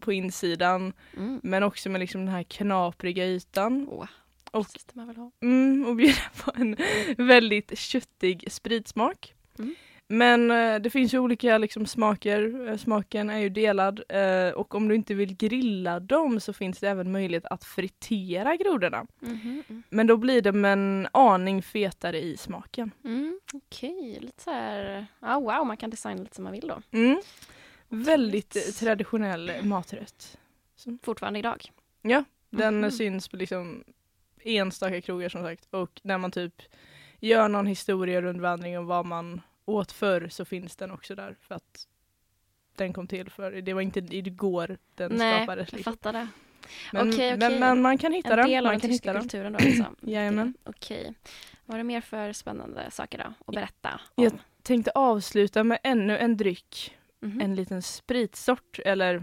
på 0.00 0.12
insidan 0.12 0.92
Mm. 1.16 1.40
men 1.42 1.62
också 1.62 1.88
med 1.90 1.98
liksom 2.00 2.20
den 2.26 2.34
här 2.34 2.42
knapriga 2.42 3.24
ytan. 3.26 3.88
Åh, 3.90 4.06
Och- 4.50 4.66
man. 4.94 5.32
Mm, 5.42 5.86
och 5.88 5.96
bjuda 5.96 6.20
på 6.44 6.52
en 6.54 6.76
väldigt 7.16 7.78
köttig 7.78 8.44
spritsmak. 8.52 9.34
Mm. 9.58 9.74
Men 10.08 10.50
eh, 10.50 10.78
det 10.80 10.90
finns 10.90 11.14
ju 11.14 11.18
olika 11.18 11.58
liksom, 11.58 11.86
smaker. 11.86 12.68
Eh, 12.68 12.76
smaken 12.76 13.30
är 13.30 13.38
ju 13.38 13.48
delad 13.48 14.00
eh, 14.08 14.50
och 14.54 14.74
om 14.74 14.88
du 14.88 14.94
inte 14.94 15.14
vill 15.14 15.36
grilla 15.36 16.00
dem 16.00 16.40
så 16.40 16.52
finns 16.52 16.78
det 16.78 16.88
även 16.88 17.12
möjlighet 17.12 17.46
att 17.46 17.64
fritera 17.64 18.56
grodorna. 18.56 19.06
Mhm, 19.20 19.62
mm. 19.68 19.82
Men 19.88 20.06
då 20.06 20.16
blir 20.16 20.42
de 20.42 20.64
en 20.64 21.08
aning 21.12 21.62
fetare 21.62 22.20
i 22.20 22.36
smaken. 22.36 22.90
Mm, 23.04 23.40
Okej, 23.52 24.18
lite 24.20 24.42
så 24.42 24.50
här, 24.50 25.06
ja 25.20 25.40
wow, 25.40 25.66
man 25.66 25.76
kan 25.76 25.90
designa 25.90 26.22
lite 26.22 26.34
som 26.34 26.44
man 26.44 26.52
vill 26.52 26.68
då. 26.68 26.82
Mm. 26.90 27.20
Väldigt 27.88 28.78
traditionell 28.78 29.52
maträtt. 29.62 30.38
Fortfarande 31.02 31.38
idag. 31.38 31.70
Ja, 32.02 32.24
den 32.50 32.80
Mhm. 32.80 32.90
syns 32.90 33.28
på 33.28 33.36
liksom 33.36 33.84
enstaka 34.44 35.00
krogar 35.00 35.28
som 35.28 35.42
sagt 35.42 35.66
och 35.70 36.00
när 36.02 36.18
man 36.18 36.30
typ 36.30 36.62
gör 37.20 37.48
någon 37.48 37.66
historierundvandring 37.66 38.78
om 38.78 38.86
vad 38.86 39.06
man 39.06 39.40
åt 39.68 39.92
förr 39.92 40.28
så 40.28 40.44
finns 40.44 40.76
den 40.76 40.90
också 40.90 41.14
där 41.14 41.36
för 41.40 41.54
att 41.54 41.86
den 42.76 42.92
kom 42.92 43.06
till 43.06 43.30
för 43.30 43.52
det 43.52 43.72
var 43.74 43.80
inte 43.80 44.00
igår 44.00 44.78
den 44.94 45.12
Nej, 45.12 45.38
skapades. 45.42 45.68
jag 45.72 45.76
Liksom. 45.78 45.92
fattar 45.92 46.12
det. 46.12 46.28
Men, 46.92 47.08
Okej, 47.08 47.30
men, 47.36 47.48
okej. 47.48 47.60
men 47.60 47.82
man 47.82 47.98
kan 47.98 48.12
hitta 48.12 48.30
En 48.30 48.36
den. 48.36 48.48
del 48.48 48.66
av 48.66 48.72
Man 48.72 48.80
den 48.80 48.90
tyska 48.90 49.20
kulturen 49.20 49.52
då 49.52 49.58
alltså. 49.58 49.84
Jajamän. 50.10 50.54
Okej. 50.64 51.14
Vad 51.66 51.74
är 51.74 51.78
det 51.78 51.84
mer 51.84 52.00
för 52.00 52.32
spännande 52.32 52.90
saker 52.90 53.18
då 53.18 53.34
att 53.46 53.54
berätta 53.54 54.00
om? 54.14 54.24
Jag 54.24 54.32
tänkte 54.62 54.90
avsluta 54.94 55.64
med 55.64 55.78
ännu 55.82 56.18
en 56.18 56.36
dryck. 56.36 56.96
Mhm. 57.20 57.40
En 57.40 57.54
liten 57.54 57.82
spritsort 57.82 58.78
eller 58.84 59.22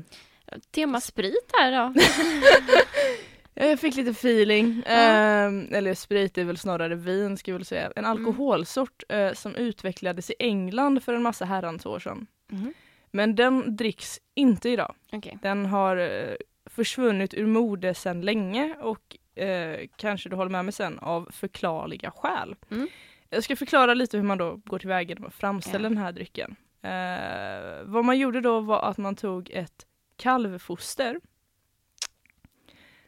Tema 0.72 1.02
sprit 1.02 1.52
här 1.54 1.72
då. 1.72 1.94
Ja, 3.58 3.66
Jag 3.66 3.80
fick 3.80 3.96
lite 3.96 4.10
feeling. 4.12 4.84
Ja. 4.86 4.92
Ehm, 4.92 5.68
eller 5.72 5.94
sprit 5.94 6.38
är 6.38 6.44
väl 6.44 6.58
snarare 6.58 6.96
vin 6.96 7.38
ska 7.38 7.52
jag 7.52 7.58
väl 7.58 7.66
säga. 7.66 7.92
En 7.96 8.06
Mm. 8.06 8.12
alkoholsort 8.12 9.04
eh, 9.10 9.34
som 9.34 9.56
utvecklades 9.56 10.30
i 10.30 10.34
England 10.40 11.04
för 11.04 11.14
en 11.14 11.24
massa 11.24 11.46
herrans 11.46 11.86
år 11.86 12.00
sedan. 12.00 12.28
Mhm. 12.48 12.74
Men 13.12 13.36
den 13.36 13.76
dricks 13.76 14.20
inte 14.36 14.70
idag. 14.70 14.96
Okej. 15.12 15.38
Den 15.42 15.66
har 15.66 15.98
eh, 15.98 16.36
försvunnit 16.66 17.34
ur 17.34 17.46
mode 17.46 17.94
sedan 17.94 18.22
länge 18.22 18.76
och 18.82 19.18
eh, 19.44 19.88
kanske 19.96 20.30
du 20.30 20.36
håller 20.36 20.52
med 20.52 20.66
mig 20.66 20.72
sen 20.74 21.00
av 21.00 21.30
förklarliga 21.32 22.12
skäl. 22.12 22.56
Mm. 22.72 22.88
Jag 23.30 23.44
ska 23.44 23.56
förklara 23.56 23.94
lite 23.94 24.18
hur 24.18 24.24
man 24.24 24.38
då 24.38 24.62
går 24.66 24.80
tillväga 24.80 25.16
med 25.20 25.28
att 25.28 25.34
framställa 25.34 25.84
Ja. 25.86 25.90
den 25.90 25.98
här 25.98 26.12
drycken. 26.12 26.56
Eh, 26.82 27.84
vad 27.86 28.06
man 28.06 28.18
gjorde 28.18 28.42
då 28.42 28.60
var 28.60 28.82
att 28.90 28.98
man 28.98 29.16
tog 29.16 29.50
ett 29.50 29.86
kalvfoster. 30.18 31.20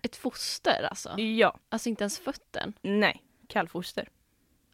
Ett 0.08 0.16
foster 0.16 0.84
alltså? 0.90 1.20
Ja, 1.20 1.58
Alltså 1.70 1.90
inte 1.90 2.04
ens 2.04 2.20
fötten? 2.20 2.74
nej, 2.82 3.24
kalvfoster. 3.48 4.10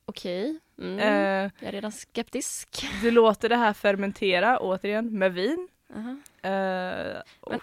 Okej. 0.06 0.60
Mm. 0.80 1.00
Eh, 1.00 1.52
Jag 1.60 1.68
är 1.68 1.72
redan 1.72 1.92
skeptisk. 1.92 2.86
du 3.02 3.12
låter 3.12 3.50
det 3.50 3.56
här 3.56 3.74
fermentera 3.74 4.60
återigen 4.60 5.18
med 5.20 5.34
vin. 5.34 5.68
Aha. 5.96 6.18
Eh, 6.52 7.22
och 7.40 7.52
Men- 7.52 7.60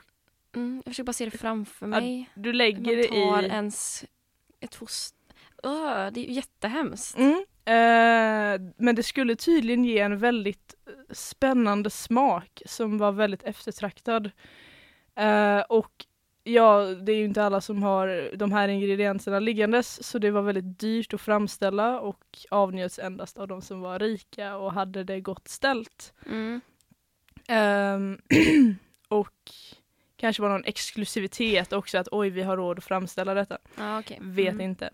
Mm, 0.54 0.82
jag 0.84 0.90
försöker 0.90 1.04
bara 1.06 1.12
se 1.12 1.24
det 1.24 1.38
framför 1.38 1.86
mig. 1.86 2.30
du 2.34 2.52
lägger 2.52 2.80
Man 2.80 2.96
det 2.96 3.08
tar 3.08 3.42
i... 3.42 3.46
ens 3.46 4.04
ett 4.60 4.74
foster. 4.74 5.18
Öh, 5.62 6.10
det 6.12 6.20
är 6.20 6.24
ju 6.24 6.32
jättehemskt. 6.32 7.18
Mm, 7.18 7.34
eh, 7.64 8.72
men 8.76 8.94
det 8.94 9.02
skulle 9.02 9.36
tydligen 9.36 9.84
ge 9.84 9.98
en 9.98 10.18
väldigt 10.18 10.74
eh, 10.86 10.92
spännande 11.14 11.90
smak 11.90 12.62
som 12.66 12.98
var 12.98 13.12
väldigt 13.12 13.42
eftertraktad. 13.42 14.30
Eh, 15.14 15.60
och 15.60 16.06
ja, 16.52 16.80
det 16.84 17.12
är 17.12 17.16
ju 17.16 17.24
inte 17.24 17.44
alla 17.44 17.60
som 17.60 17.82
har 17.82 18.30
de 18.36 18.52
här 18.52 18.68
ingredienserna 18.68 19.38
liggandes 19.38 20.02
så 20.08 20.18
det 20.18 20.30
var 20.30 20.42
väldigt 20.42 20.78
dyrt 20.80 21.14
att 21.14 21.20
framställa 21.20 22.00
och 22.00 22.24
avnjöts 22.50 22.98
endast 22.98 23.38
av 23.38 23.48
de 23.48 23.62
som 23.62 23.80
var 23.80 23.98
rika 23.98 24.56
och 24.56 24.72
hade 24.72 25.04
det 25.04 25.20
gott 25.20 25.48
ställt. 25.48 26.12
Mm. 26.26 26.60
Ehm, 27.48 28.18
och 29.08 29.34
kanske 30.16 30.42
var 30.42 30.48
någon 30.48 30.64
exklusivitet 30.64 31.72
också 31.72 31.98
att 31.98 32.08
oj 32.10 32.30
vi 32.30 32.42
har 32.42 32.56
råd 32.56 32.78
att 32.78 32.84
framställa 32.84 33.34
detta. 33.34 33.58
Ja, 33.78 33.98
okej. 33.98 34.18
Vet 34.20 34.48
Mm. 34.54 34.60
inte. 34.60 34.86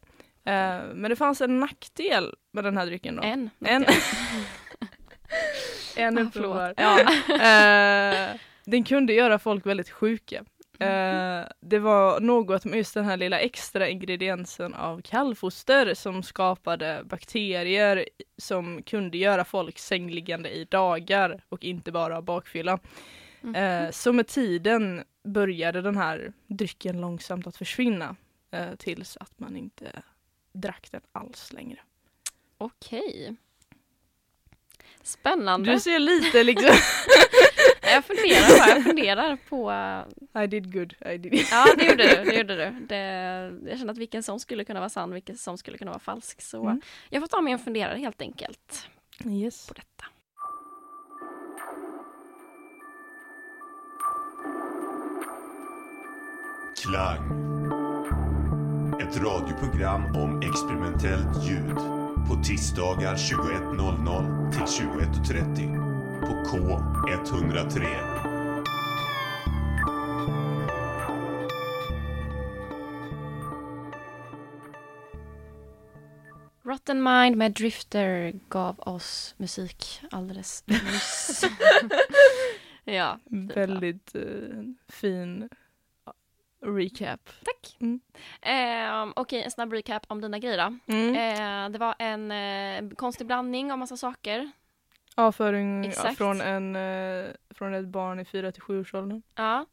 Eh, 0.45 0.81
men 0.95 1.03
det 1.11 1.17
fanns 1.17 1.41
en 1.41 1.61
nackdel 1.61 2.35
med 2.53 2.65
den 2.65 2.77
här 2.77 2.87
drycken 2.87 3.17
då. 3.17 3.23
En. 3.23 3.51
En. 3.61 3.85
En 5.97 6.19
Ah, 6.19 6.23
uppenbar. 6.23 6.75
Ja. 6.77 7.01
Eh, 8.33 8.37
den 8.65 8.85
kunde 8.85 9.13
göra 9.13 9.39
folk 9.39 9.67
väldigt 9.67 9.91
sjuka. 9.91 10.45
Eh, 10.81 11.49
det 11.61 11.79
var 11.79 12.21
något 12.21 12.65
med 12.65 12.77
just 12.77 12.95
den 12.95 13.05
här 13.05 13.17
lilla 13.17 13.41
extra 13.41 13.89
ingrediensen 13.89 14.75
av 14.75 15.01
kallfoster 15.01 15.95
som 15.95 16.23
skapade 16.23 17.03
bakterier 17.05 18.09
som 18.39 18.83
kunde 18.83 19.19
göra 19.19 19.45
folk 19.45 19.79
sängliggande 19.79 20.51
i 20.51 20.65
dagar 20.65 21.45
och 21.49 21.65
inte 21.65 21.93
bara 21.93 22.23
bakfylla. 22.23 22.79
Mhm. 23.41 23.55
Eh, 23.55 23.91
så 23.91 24.13
med 24.13 24.27
tiden 24.27 25.05
började 25.25 25.83
den 25.83 25.97
här 25.97 26.33
drycken 26.47 27.01
långsamt 27.01 27.47
att 27.47 27.57
försvinna 27.57 28.17
eh, 28.51 28.75
tills 28.79 29.17
att 29.17 29.39
man 29.39 29.57
inte 29.57 30.03
drack 30.53 30.89
den 30.91 31.01
alls 31.13 31.53
längre. 31.53 31.79
Okej. 32.59 33.37
Spännande. 35.03 35.73
Du 35.73 35.81
ser 35.81 35.99
lite 35.99 36.45
liksom 36.45 36.71
Jag 37.87 38.05
funderar 38.05 38.59
bara, 38.59 38.69
jag 38.77 38.85
funderar 38.85 39.39
på... 39.49 39.73
I 40.43 40.47
did 40.47 40.73
good, 40.73 40.95
I 41.15 41.19
did 41.19 41.35
Ja, 41.51 41.67
det 41.79 41.85
gjorde 41.85 42.03
du. 42.03 42.31
Det 42.31 42.37
gjorde 42.37 42.57
du. 42.57 42.87
Det, 42.87 42.97
jag 43.71 43.79
kände 43.79 43.91
att 43.93 43.99
vilken 43.99 44.23
som 44.23 44.41
skulle 44.41 44.65
kunna 44.65 44.81
vara 44.81 44.91
sann, 44.91 45.13
vilken 45.13 45.37
som 45.37 45.59
skulle 45.59 45.79
kunna 45.79 45.91
vara 45.91 46.01
falsk. 46.01 46.43
Så 46.43 46.63
Mm. 46.63 46.81
jag 47.11 47.23
får 47.23 47.27
ta 47.27 47.41
mig 47.41 47.53
en 47.53 47.59
funderare 47.59 47.99
helt 47.99 48.21
enkelt 48.23 48.89
Yes. 49.25 49.67
på 49.67 49.75
detta. 49.75 50.05
Klang. 56.83 57.27
Ett 59.01 59.17
radioprogram 59.17 60.17
om 60.17 60.41
experimentellt 60.43 61.45
ljud. 61.49 61.77
På 62.29 62.35
tisdagar 62.45 63.15
21.00 63.17 64.53
till 64.53 64.63
21.30. 64.63 65.86
På 66.27 66.33
K103. 66.33 67.87
Rotten 76.63 77.03
Mind 77.03 77.37
med 77.37 77.53
Drifter 77.53 78.33
gav 78.49 78.81
oss 78.81 79.35
musik 79.39 80.01
alldeles 80.11 80.65
nyss. 80.67 81.45
ja, 82.85 83.19
Väldigt 83.55 84.15
eh, 84.15 84.23
fin 84.89 85.49
ja, 86.05 86.13
recap. 86.61 87.21
tack. 87.45 87.77
Mm. 87.81 88.01
Ehm, 88.43 89.13
Okej, 89.17 89.43
en 89.43 89.51
snabb 89.51 89.73
recap 89.73 90.07
om 90.09 90.21
dina 90.21 90.39
grejer 90.39 90.59
då. 90.59 90.95
Mm. 90.95 91.15
Eh, 91.15 91.71
det 91.71 91.79
var 91.79 91.95
en 91.99 92.31
eh, 92.31 92.95
konstig 92.97 93.27
blandning 93.27 93.73
av 93.73 93.79
massa 93.79 93.97
saker. 93.97 94.51
Avföring 95.19 95.85
Exakt. 95.85 96.19
från, 96.19 96.41
en, 96.41 96.77
eh, 96.77 97.31
från 97.51 97.75
ett 97.75 97.87
barn 97.87 98.21
i 98.21 98.25
4 98.25 98.53
till 98.53 98.63
7 98.63 98.81
års 98.81 98.95
åldern. 98.95 99.23
Ja. 99.35 99.67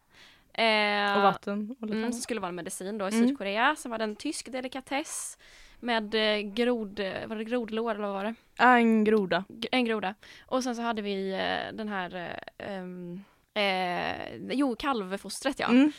Eh, 0.53 1.15
Och 1.17 1.21
vatten 1.23 1.75
och 1.79 1.87
lite 1.87 1.97
Mm, 1.99 2.11
som 2.11 2.21
skulle 2.21 2.39
vara 2.41 2.49
en 2.49 2.55
medicin 2.55 2.97
då 2.97 3.07
i 3.07 3.13
Mm. 3.13 3.27
Sydkorea. 3.27 3.75
Sen 3.75 3.91
var 3.91 3.97
det 3.97 4.03
en 4.03 4.15
tysk 4.15 4.51
delikatess 4.51 5.37
med 5.79 6.15
eh, 6.15 6.37
grod, 6.53 6.99
eh, 6.99 7.27
var 7.27 7.35
det 7.35 7.43
grodlår 7.43 7.91
eller 7.91 8.01
vad 8.07 8.13
var 8.13 8.23
det? 8.23 8.35
En 8.57 9.03
groda. 9.03 9.43
En 9.71 9.85
groda. 9.85 10.15
Och 10.47 10.63
sen 10.63 10.75
så 10.75 10.81
hade 10.81 11.01
vi 11.01 11.31
den 11.73 11.87
här, 11.89 12.39
ehm, 12.57 13.23
eh, 13.53 14.35
jo 14.51 14.75
kalvfostret 14.75 15.59
ja. 15.59 15.67
Mm. 15.67 15.91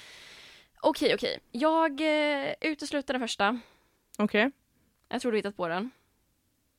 Okej 0.81 1.15
okej, 1.15 1.39
jag 1.51 2.01
eh, 2.01 2.55
utesluter 2.61 3.15
den 3.15 3.21
första. 3.21 3.61
Okej. 4.19 4.51
Jag 5.09 5.21
tror 5.23 5.33
du 5.33 5.39
hittat 5.39 5.57
på 5.57 5.69
den. 5.69 5.91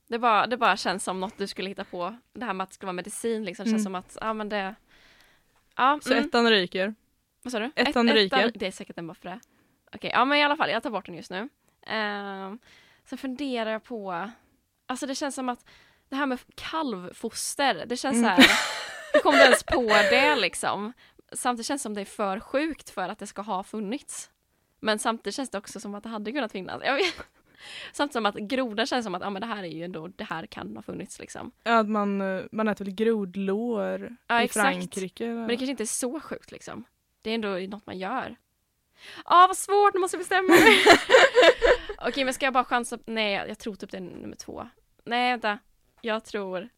Det 0.08 0.18
bara, 0.18 0.46
det 0.46 0.56
bara 0.56 0.76
känns 0.76 1.04
som 1.04 1.20
något 1.20 1.38
du 1.38 1.46
skulle 1.46 1.68
hitta 1.68 1.84
på. 1.84 2.16
Det 2.32 2.44
här 2.44 2.52
med 2.52 2.64
att 2.64 2.70
det 2.70 2.74
ska 2.74 2.86
vara 2.86 2.92
medicin 2.92 3.44
liksom 3.44 3.64
känns 3.64 3.72
Mm. 3.72 3.82
som 3.84 3.94
att, 3.94 4.16
ja 4.20 4.32
men 4.32 4.48
det 4.48 4.74
Ja, 5.76 5.98
Så 6.02 6.12
mm. 6.12 6.24
ettan 6.24 6.50
ryker. 6.50 6.94
Vad 7.42 7.52
sa 7.52 7.58
du? 7.58 7.70
Ettan 7.74 8.08
ryker. 8.12 8.52
Det 8.54 8.66
är 8.66 8.70
säkert 8.70 8.98
en 8.98 9.06
buffre. 9.06 9.40
Okej, 9.94 10.10
ja 10.14 10.24
men 10.24 10.38
i 10.38 10.42
alla 10.42 10.56
fall, 10.56 10.70
jag 10.70 10.82
tar 10.82 10.90
bort 10.90 11.06
den 11.06 11.14
just 11.14 11.30
nu. 11.30 11.40
Um, 11.40 12.58
sen 13.04 13.18
funderar 13.18 13.70
jag 13.70 13.84
på, 13.84 14.30
alltså 14.86 15.06
det 15.06 15.14
känns 15.14 15.34
som 15.34 15.48
att 15.48 15.64
det 16.08 16.16
här 16.16 16.26
med 16.26 16.38
kalvfoster, 16.54 17.84
det 17.86 17.96
känns 17.96 18.16
Mm. 18.16 18.24
så 18.36 18.42
här, 18.42 18.50
hur 19.12 19.20
kom 19.20 19.32
du 19.34 19.40
ens 19.40 19.62
på 19.62 19.82
det 20.10 20.36
liksom? 20.36 20.92
Samtidigt 21.32 21.66
känns 21.66 21.82
det 21.82 21.82
som 21.82 21.94
det 21.94 22.00
är 22.00 22.04
för 22.04 22.40
sjukt 22.40 22.90
för 22.90 23.08
att 23.08 23.18
det 23.18 23.26
ska 23.26 23.42
ha 23.42 23.62
funnits. 23.62 24.30
Men 24.80 24.98
samtidigt 24.98 25.34
känns 25.34 25.50
det 25.50 25.58
också 25.58 25.80
som 25.80 25.94
att 25.94 26.02
det 26.02 26.08
hade 26.08 26.32
kunnat 26.32 26.52
finnas. 26.52 26.82
Jag 26.84 26.94
vet. 26.94 27.26
Samtidigt 27.92 28.12
som 28.12 28.26
att 28.26 28.34
groda 28.34 28.86
känns 28.86 29.04
som 29.04 29.14
att 29.14 29.22
ja, 29.22 29.30
men 29.30 29.40
det 29.40 29.46
här 29.46 29.62
är 29.62 29.66
ju 29.68 29.84
ändå, 29.84 30.08
det 30.08 30.24
här 30.24 30.46
kan 30.46 30.76
ha 30.76 30.82
funnits 30.82 31.18
liksom. 31.18 31.52
Ja, 31.64 31.78
Att 31.78 31.88
man, 31.88 32.20
eh, 32.20 32.42
man 32.52 32.68
äter 32.68 32.84
väl 32.84 32.94
grodlår 32.94 34.16
Ja, 34.26 34.40
i 34.40 34.44
exakt. 34.44 34.66
Frankrike. 34.68 35.26
Men 35.26 35.48
det 35.48 35.56
kanske 35.56 35.70
inte 35.70 35.82
är 35.82 35.86
så 35.86 36.20
sjukt 36.20 36.52
liksom. 36.52 36.84
Det 37.22 37.30
är 37.30 37.34
ändå 37.34 37.48
något 37.48 37.86
man 37.86 37.98
gör. 37.98 38.36
Ja, 39.24 39.44
vad 39.48 39.56
svårt, 39.56 39.94
nu 39.94 40.00
måste 40.00 40.16
jag 40.16 40.20
bestämma 40.20 40.48
mig. 40.48 40.84
Okej, 42.08 42.24
men 42.24 42.34
ska 42.34 42.46
jag 42.46 42.52
bara 42.52 42.64
chansa? 42.64 42.98
Nej, 43.06 43.32
jag 43.48 43.58
tror 43.58 43.74
typ 43.74 43.90
det 43.90 43.96
är 43.96 44.00
nummer 44.00 44.36
två. 44.36 44.68
Nej, 45.04 45.30
vänta. 45.32 45.58
Jag 46.00 46.24
tror... 46.24 46.68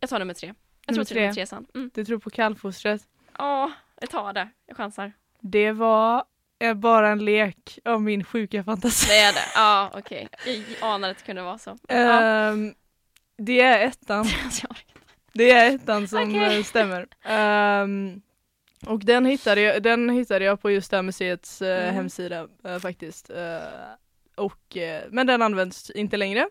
Jag 0.00 0.10
tar 0.10 0.18
nummer 0.18 0.34
tre. 0.34 0.54
Jag 0.86 0.94
Nummer 0.94 1.04
tror 1.04 1.14
det 1.14 1.20
är 1.20 1.22
nummer 1.22 1.34
tre. 1.34 1.40
tre 1.42 1.46
sen. 1.46 1.66
Mm. 1.74 1.90
Du 1.94 2.04
tror 2.04 2.18
på 2.18 2.30
kallfostret. 2.30 3.02
Ja, 3.38 3.72
jag 4.00 4.10
tar 4.10 4.32
det. 4.32 4.48
Jag 4.66 4.76
chansar. 4.76 5.12
Det 5.40 5.72
var 5.72 6.24
eh, 6.60 6.74
bara 6.74 7.08
en 7.08 7.24
lek 7.24 7.78
av 7.84 8.02
min 8.02 8.24
sjuka 8.24 8.64
fantasi. 8.64 9.06
Det 9.08 9.18
är 9.18 9.32
det. 9.32 9.44
Ja, 9.54 9.90
okej. 9.94 10.28
Jag 10.80 10.88
anade 10.90 11.10
att 11.10 11.18
det 11.18 11.24
kunde 11.24 11.42
vara 11.42 11.58
så. 11.58 11.78
Ja. 11.88 11.94
Ehm, 12.22 12.74
det 13.38 13.60
är 13.60 13.86
ettan. 13.86 14.26
Det 15.32 15.50
är 15.50 15.74
ettan 15.74 16.08
som 16.08 16.28
Okej. 16.28 16.58
eh, 16.58 16.64
stämmer. 16.64 17.06
Ehm, 17.24 18.22
och 18.86 19.00
den 19.04 19.26
hittade, 19.26 19.60
jag, 19.60 19.82
den 19.82 20.10
hittade 20.10 20.44
jag 20.44 20.62
på 20.62 20.70
just 20.70 20.90
det 20.90 20.96
här 20.96 21.02
museets 21.02 21.62
eh, 21.62 21.82
Mm. 21.82 21.94
hemsida 21.94 22.48
eh, 22.64 22.78
faktiskt. 22.78 23.30
Eh, 23.30 23.58
och, 24.36 24.76
men 25.10 25.26
den 25.26 25.42
används 25.42 25.90
inte 25.90 26.16
längre. 26.16 26.48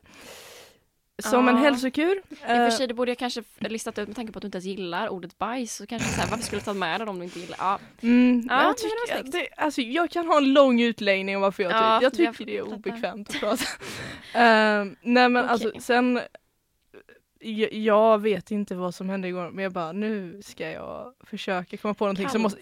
Som 1.20 1.48
en 1.48 1.56
Ja. 1.56 1.62
hälsokur. 1.62 2.16
I 2.30 2.34
och 2.34 2.38
för 2.38 2.66
Eh, 2.66 2.70
sig, 2.72 2.88
det 2.88 2.94
borde 2.94 3.12
jag 3.12 3.18
kanske 3.18 3.44
listat 3.60 3.98
ut 3.98 4.08
med 4.08 4.16
tanke 4.16 4.34
på 4.34 4.38
att 4.40 4.42
du 4.42 4.46
inte 4.48 4.56
ens 4.58 4.66
gillar 4.66 5.10
ordet 5.10 5.38
bajs. 5.38 5.76
Så 5.76 5.86
kanske 5.88 6.10
så 6.10 6.22
här, 6.22 6.30
varför 6.30 6.44
skulle 6.44 6.62
du 6.62 6.66
ta 6.66 6.74
med 6.74 7.02
det 7.02 7.06
om 7.06 7.18
du 7.20 7.24
inte 7.26 7.40
gillar? 7.40 7.58
Ja, 7.60 7.80
Mm, 8.02 8.48
Ja, 8.50 8.64
jag, 8.64 8.78
tycker, 8.78 9.32
det, 9.32 9.48
alltså, 9.58 9.82
jag 9.82 10.10
kan 10.10 10.28
ha 10.28 10.38
en 10.38 10.54
lång 10.54 10.82
utläggning 10.82 11.36
om 11.36 11.42
varför 11.42 11.64
jag, 11.64 11.72
Ja, 11.72 11.98
ty- 12.00 12.04
jag 12.04 12.14
tycker 12.14 12.26
jag 12.26 12.48
det 12.48 12.58
är 12.58 12.74
obekvämt 12.74 13.30
att 13.30 13.40
prata. 13.40 13.64
Ehm, 14.34 14.96
nej 15.02 15.30
men 15.30 15.46
alltså 15.50 15.68
Okej. 15.70 15.82
sen 15.82 16.20
jag, 17.40 17.74
jag 17.74 18.22
vet 18.22 18.52
inte 18.52 18.76
vad 18.76 18.96
som 18.96 19.10
hände 19.10 19.28
igår 19.28 19.50
men 19.52 19.64
jag 19.64 19.72
bara 19.74 19.92
nu 19.92 20.42
ska 20.44 20.70
jag 20.72 21.14
försöka 21.24 21.78
komma 21.78 21.94
på 21.94 22.06
någonting 22.06 22.30
som 22.30 22.42
måste... 22.42 22.60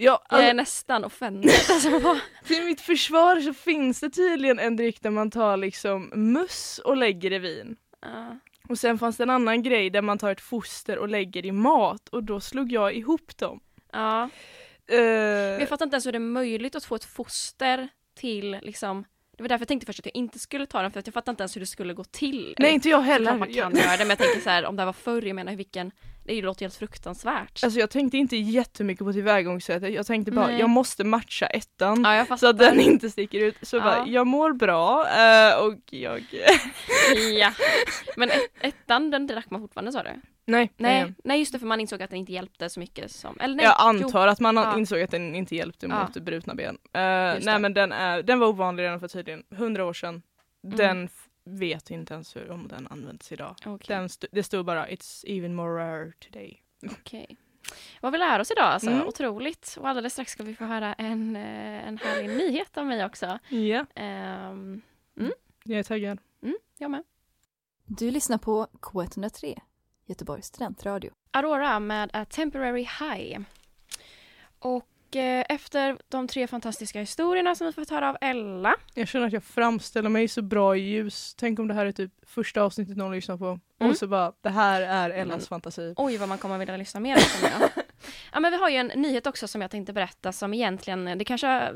Ja, 0.00 0.22
Jag 0.30 0.44
är 0.44 0.54
nästan 0.54 1.04
offended. 1.04 1.50
Alltså, 1.70 2.18
till 2.44 2.64
mitt 2.64 2.80
försvar 2.80 3.40
så 3.40 3.54
finns 3.54 4.00
det 4.00 4.10
tydligen 4.10 4.58
en 4.58 4.76
dryck 4.76 5.02
där 5.02 5.10
man 5.10 5.30
tar 5.30 5.56
liksom 5.56 6.10
muss 6.14 6.80
och 6.84 6.96
lägger 6.96 7.32
i 7.32 7.38
vin. 7.38 7.76
ja. 8.02 8.38
Och 8.68 8.78
sen 8.78 8.98
fanns 8.98 9.16
det 9.16 9.22
en 9.22 9.30
annan 9.30 9.62
grej 9.62 9.90
där 9.90 10.02
man 10.02 10.18
tar 10.18 10.30
ett 10.30 10.40
foster 10.40 10.98
och 10.98 11.08
lägger 11.08 11.46
i 11.46 11.52
mat 11.52 12.08
och 12.08 12.24
då 12.24 12.40
slog 12.40 12.72
jag 12.72 12.94
ihop 12.94 13.36
dem. 13.38 13.60
ja. 13.92 14.28
Men 14.90 15.60
jag 15.60 15.68
fattar 15.68 15.86
inte 15.86 15.94
ens 15.94 16.06
hur 16.06 16.12
det 16.12 16.18
är 16.18 16.20
möjligt 16.20 16.74
att 16.76 16.84
få 16.84 16.94
ett 16.94 17.04
foster 17.04 17.88
till 18.14 18.58
liksom 18.62 19.04
det 19.36 19.42
var 19.42 19.48
därför 19.48 19.62
jag 19.62 19.68
tänkte 19.68 19.86
först 19.86 19.98
att 19.98 20.06
jag 20.06 20.16
inte 20.16 20.38
skulle 20.38 20.66
ta 20.66 20.82
den 20.82 20.90
för 20.90 21.00
att 21.00 21.06
jag 21.06 21.14
fattar 21.14 21.32
inte 21.32 21.42
ens 21.42 21.56
hur 21.56 21.60
det 21.60 21.66
skulle 21.66 21.94
gå 21.94 22.04
till. 22.04 22.54
nej 22.58 22.72
inte 22.74 22.88
jag 22.88 23.00
heller. 23.00 23.36
man 23.36 23.48
kan 23.48 23.56
göra 23.56 23.96
det 23.96 23.98
men 23.98 24.08
jag 24.08 24.18
tänker 24.18 24.40
så 24.40 24.50
här 24.50 24.64
om 24.64 24.76
det 24.76 24.82
här 24.82 24.86
var 24.86 24.92
förr, 24.92 25.22
jag 25.22 25.34
menar 25.34 25.56
vilken, 25.56 25.90
det 26.28 26.42
låter 26.42 26.60
helt 26.64 26.74
fruktansvärt. 26.74 27.64
Alltså 27.64 27.80
jag 27.80 27.90
tänkte 27.90 28.16
inte 28.18 28.36
jättemycket 28.36 29.06
på 29.06 29.12
tillvägagångssättet. 29.12 29.94
Jag 29.94 30.06
tänkte 30.06 30.32
bara 30.32 30.46
Nej. 30.46 30.60
jag 30.60 30.70
måste 30.70 31.04
matcha 31.04 31.46
ettan. 31.46 32.04
ja 32.04 32.36
Så 32.36 32.46
att 32.48 32.58
den 32.58 32.80
inte 32.80 33.10
sticker 33.10 33.38
ut. 33.40 33.56
Så 33.62 33.76
Ja. 33.76 33.80
bara, 33.82 34.06
jag 34.06 34.26
mår 34.26 34.52
bra 34.52 35.06
eh, 35.08 35.58
och 35.66 35.78
jag... 35.90 36.24
ja. 37.38 37.52
Men 38.16 38.30
ett, 38.30 38.50
ettan 38.60 39.10
den 39.10 39.26
drack 39.26 39.50
man 39.50 39.60
fortfarande 39.60 39.92
sa 39.92 40.02
du? 40.02 40.08
nej, 40.08 40.20
Nej, 40.46 40.70
nej. 41.04 41.14
nej 41.24 41.38
just 41.38 41.52
det 41.52 41.58
för 41.58 41.66
man 41.66 41.80
insåg 41.80 42.02
att 42.02 42.10
den 42.10 42.18
inte 42.18 42.32
hjälpte 42.32 42.70
så 42.70 42.80
mycket 42.80 43.10
som, 43.10 43.40
eller 43.40 43.54
nej, 43.56 43.64
Jag 43.64 43.74
jo. 43.78 43.86
antar 44.06 44.26
att 44.28 44.40
man 44.40 44.56
Ja. 44.56 44.78
insåg 44.78 45.00
att 45.02 45.10
den 45.10 45.34
inte 45.34 45.56
hjälpte 45.56 45.86
Ja. 45.86 46.02
mot 46.02 46.16
brutna 46.24 46.54
ben. 46.54 46.74
Just 46.74 46.92
nej 46.94 47.38
det. 47.54 47.58
men 47.58 47.74
den, 47.74 47.92
är, 47.92 48.22
den 48.22 48.38
var 48.38 48.46
ovanlig 48.46 48.82
redan 48.82 49.00
för 49.00 49.08
tydligen 49.08 49.42
100 49.52 49.84
år 49.84 49.92
sedan. 49.92 50.22
Mm. 50.64 50.76
Den 50.76 51.08
vet 51.48 51.90
inte 51.90 52.14
ens 52.14 52.36
hur, 52.36 52.50
om 52.50 52.68
den 52.68 52.86
används 52.90 53.32
idag. 53.32 53.54
Okej, 53.66 53.96
Den 53.96 54.04
st- 54.04 54.26
det 54.32 54.42
stod 54.42 54.64
bara 54.66 54.88
it's 54.88 55.24
even 55.26 55.54
more 55.54 55.82
rare 55.84 56.12
today. 56.18 56.62
okej. 57.00 57.36
Vad 58.00 58.12
vi 58.12 58.18
lär 58.18 58.40
oss 58.40 58.50
idag 58.50 58.64
alltså, 58.64 58.90
Mm. 58.90 59.06
otroligt. 59.06 59.76
Och 59.80 59.88
alldeles 59.88 60.12
strax 60.12 60.32
ska 60.32 60.42
vi 60.42 60.54
få 60.54 60.64
höra 60.64 60.94
en, 60.94 61.36
eh, 61.36 61.88
en 61.88 61.98
härlig 61.98 62.28
nyhet 62.28 62.76
av 62.78 62.86
mig 62.86 63.04
också. 63.04 63.38
Ja, 63.48 63.86
Ehm, 63.94 64.80
jag 65.64 65.78
är 65.78 65.82
taggad. 65.82 66.18
mm, 66.42 66.56
jag 66.78 66.90
med. 66.90 67.02
Du 67.84 68.10
lyssnar 68.10 68.38
på 68.38 68.66
K103, 68.80 69.58
Göteborgs 70.06 70.46
studentradio. 70.46 71.10
Aurora 71.30 71.80
med 71.80 72.10
A 72.12 72.24
Temporary 72.24 72.88
High. 73.00 73.40
Och 74.58 74.88
eh, 75.16 75.44
efter 75.48 75.98
de 76.08 76.28
tre 76.28 76.46
fantastiska 76.46 77.00
historierna 77.00 77.54
som 77.54 77.66
vi 77.66 77.72
fått 77.72 77.90
höra 77.90 78.08
av 78.08 78.16
Ella. 78.20 78.74
Jag 78.94 79.08
känner 79.08 79.26
att 79.26 79.32
jag 79.32 79.44
framställer 79.44 80.08
mig 80.08 80.28
så 80.28 80.42
bra 80.42 80.76
i 80.76 80.80
ljus. 80.80 81.34
Tänk 81.38 81.58
om 81.58 81.68
det 81.68 81.74
här 81.74 81.86
är 81.86 81.92
typ 81.92 82.12
första 82.28 82.62
avsnittet 82.62 82.96
någon 82.96 83.12
lyssnar 83.12 83.36
på. 83.36 83.44
Mm. 83.80 83.90
Och 83.90 83.96
så 83.96 84.06
bara, 84.06 84.32
det 84.40 84.50
här 84.50 84.82
är 84.82 85.10
Ellas 85.10 85.38
Men- 85.38 85.46
fantasi. 85.46 85.94
Oj 85.96 86.16
vad 86.16 86.28
man 86.28 86.38
kommer 86.38 86.58
vilja 86.58 86.76
lyssna 86.76 87.00
mer 87.00 87.16
på. 87.16 87.68
Ja 88.32 88.40
men 88.40 88.50
vi 88.52 88.58
har 88.58 88.68
ju 88.68 88.76
en 88.76 88.86
nyhet 88.86 89.26
också 89.26 89.48
som 89.48 89.60
jag 89.62 89.70
tänkte 89.70 89.92
berätta 89.92 90.32
som 90.32 90.54
egentligen, 90.54 91.18
det 91.18 91.24
kanske, 91.24 91.72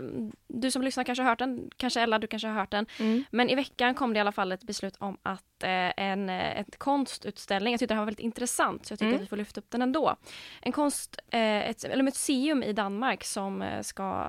du 0.49 0.71
som 0.71 0.83
lyssnar 0.83 1.05
kanske 1.05 1.23
har 1.23 1.29
hört 1.31 1.38
den, 1.38 1.71
kanske 1.77 2.01
Ella 2.01 2.19
du 2.19 2.27
kanske 2.27 2.49
har 2.49 2.55
hört 2.61 2.71
den. 2.71 2.87
Mm. 2.99 3.25
Men 3.31 3.51
i 3.51 3.55
veckan 3.55 3.95
kom 3.95 4.12
det 4.12 4.17
i 4.19 4.21
alla 4.21 4.33
fall 4.33 4.53
ett 4.53 4.62
beslut 4.65 4.97
om 4.99 5.19
att 5.23 5.62
eh, 5.62 5.71
en 5.97 6.29
eh, 6.29 6.61
ett 6.61 6.79
konstutställning, 6.79 7.73
jag 7.73 7.79
tyckte 7.79 7.95
det 7.95 7.97
här 7.97 8.01
var 8.03 8.07
väldigt 8.07 8.25
intressant 8.25 8.87
så 8.87 8.93
jag 8.93 8.99
tycker 8.99 9.09
Mm. 9.09 9.17
att 9.17 9.23
vi 9.23 9.27
får 9.27 9.37
lyfta 9.37 9.61
upp 9.61 9.71
den 9.71 9.83
ändå. 9.83 10.17
En 10.61 10.73
konst, 10.73 11.19
eh, 11.31 11.69
ett, 11.71 11.85
eller 11.85 12.03
museum 12.03 12.62
i 12.62 12.73
Danmark 12.73 13.25
som 13.25 13.65
ska 13.83 14.27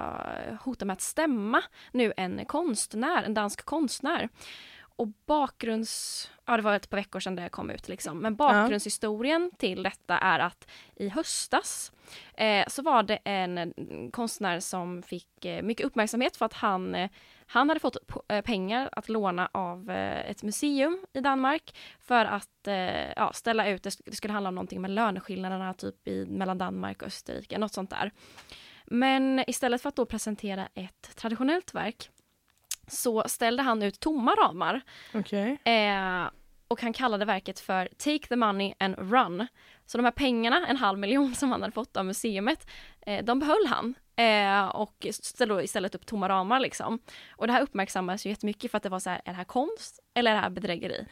hota 0.62 0.86
med 0.86 0.94
att 0.94 1.02
stämma 1.02 1.62
nu 1.92 2.14
en 2.18 2.46
konstnär, 2.46 3.24
en 3.24 3.34
dansk 3.34 3.66
konstnär. 3.66 4.30
Och 4.96 5.08
bakgrunds... 5.26 6.30
Ja, 6.46 6.58
det 6.58 6.64
var 6.64 6.76
ett 6.76 6.90
par 6.90 6.98
veckor 6.98 7.20
sedan 7.20 7.36
det 7.36 7.50
kom 7.50 7.70
ut 7.70 7.88
liksom. 7.88 8.20
Men 8.20 8.36
bakgrundshistorien 8.36 9.52
till 9.58 9.84
detta 9.84 10.18
är 10.18 10.40
att 10.40 10.68
i 10.96 11.10
höstas 11.10 11.92
eh, 12.34 12.68
så 12.68 12.82
var 12.82 13.04
det 13.04 13.16
en 13.16 13.74
konstnär 14.12 14.60
som 14.60 15.04
fick 15.04 15.46
eh, 15.46 15.64
mycket 15.64 15.86
uppmärksamhet 15.86 16.38
för 16.38 16.46
att 16.46 16.54
han, 16.54 16.96
eh, 16.96 17.10
han 17.48 17.70
hade 17.70 17.80
fått 17.80 17.98
eh, 18.28 18.42
pengar 18.42 18.90
att 18.92 19.10
låna 19.10 19.50
av 19.52 19.90
eh, 19.90 20.30
ett 20.30 20.44
museum 20.44 21.06
i 21.14 21.20
Danmark 21.20 21.76
för 22.00 22.26
att 22.26 22.68
eh, 22.68 23.12
ja, 23.16 23.32
ställa 23.34 23.70
ut, 23.70 23.84
det 23.84 24.16
skulle 24.16 24.34
handla 24.34 24.48
om 24.48 24.56
någonting 24.56 24.82
med 24.82 24.92
löneskillnaderna 24.92 25.74
typ 25.74 26.08
i, 26.08 26.26
mellan 26.26 26.58
Danmark 26.58 27.02
och 27.02 27.08
Österrike, 27.08 27.58
något 27.58 27.74
sånt 27.74 27.90
där. 27.90 28.12
Men 28.86 29.44
istället 29.48 29.82
för 29.82 29.90
att 29.90 29.96
då 29.96 30.06
presentera 30.06 30.68
ett 30.74 31.16
traditionellt 31.16 31.74
verk 31.74 32.10
så 32.88 33.24
ställde 33.26 33.64
han 33.64 33.84
ut 33.84 34.00
tomma 34.00 34.32
ramar 34.32 34.82
Okej. 35.14 35.58
Eh, 35.64 36.30
och 36.68 36.82
han 36.82 36.94
kallade 36.94 37.26
verket 37.26 37.60
för 37.60 37.90
Take 37.98 38.28
the 38.28 38.36
money 38.36 38.74
and 38.80 38.96
run. 38.98 39.48
Så 39.86 39.98
de 39.98 40.04
här 40.04 40.12
pengarna, 40.12 40.68
en 40.68 40.78
halv 40.78 41.00
miljon 41.00 41.36
som 41.36 41.52
han 41.52 41.62
hade 41.62 41.74
fått 41.74 41.98
av 41.98 42.06
museumet, 42.06 42.68
eh, 43.06 43.24
de 43.26 43.40
behöll 43.40 43.66
han. 43.68 43.96
Eh, 44.16 44.68
och 44.68 45.08
ställde 45.12 45.64
istället 45.64 45.96
upp 45.96 46.06
tomma 46.06 46.30
ramar 46.30 46.60
liksom. 46.60 47.00
Och 47.32 47.48
det 47.48 47.54
här 47.54 47.62
uppmärksammas 47.62 48.26
ju 48.26 48.30
jättemycket 48.30 48.72
för 48.72 48.78
att 48.78 48.84
det 48.84 48.90
var 48.90 49.00
så 49.00 49.10
här, 49.10 49.22
är 49.26 49.32
det 49.32 49.38
här 49.38 49.44
konst 49.44 50.00
eller 50.14 50.32
är 50.32 50.36
det 50.36 50.42
här 50.42 50.50
bedrägeri? 50.50 51.06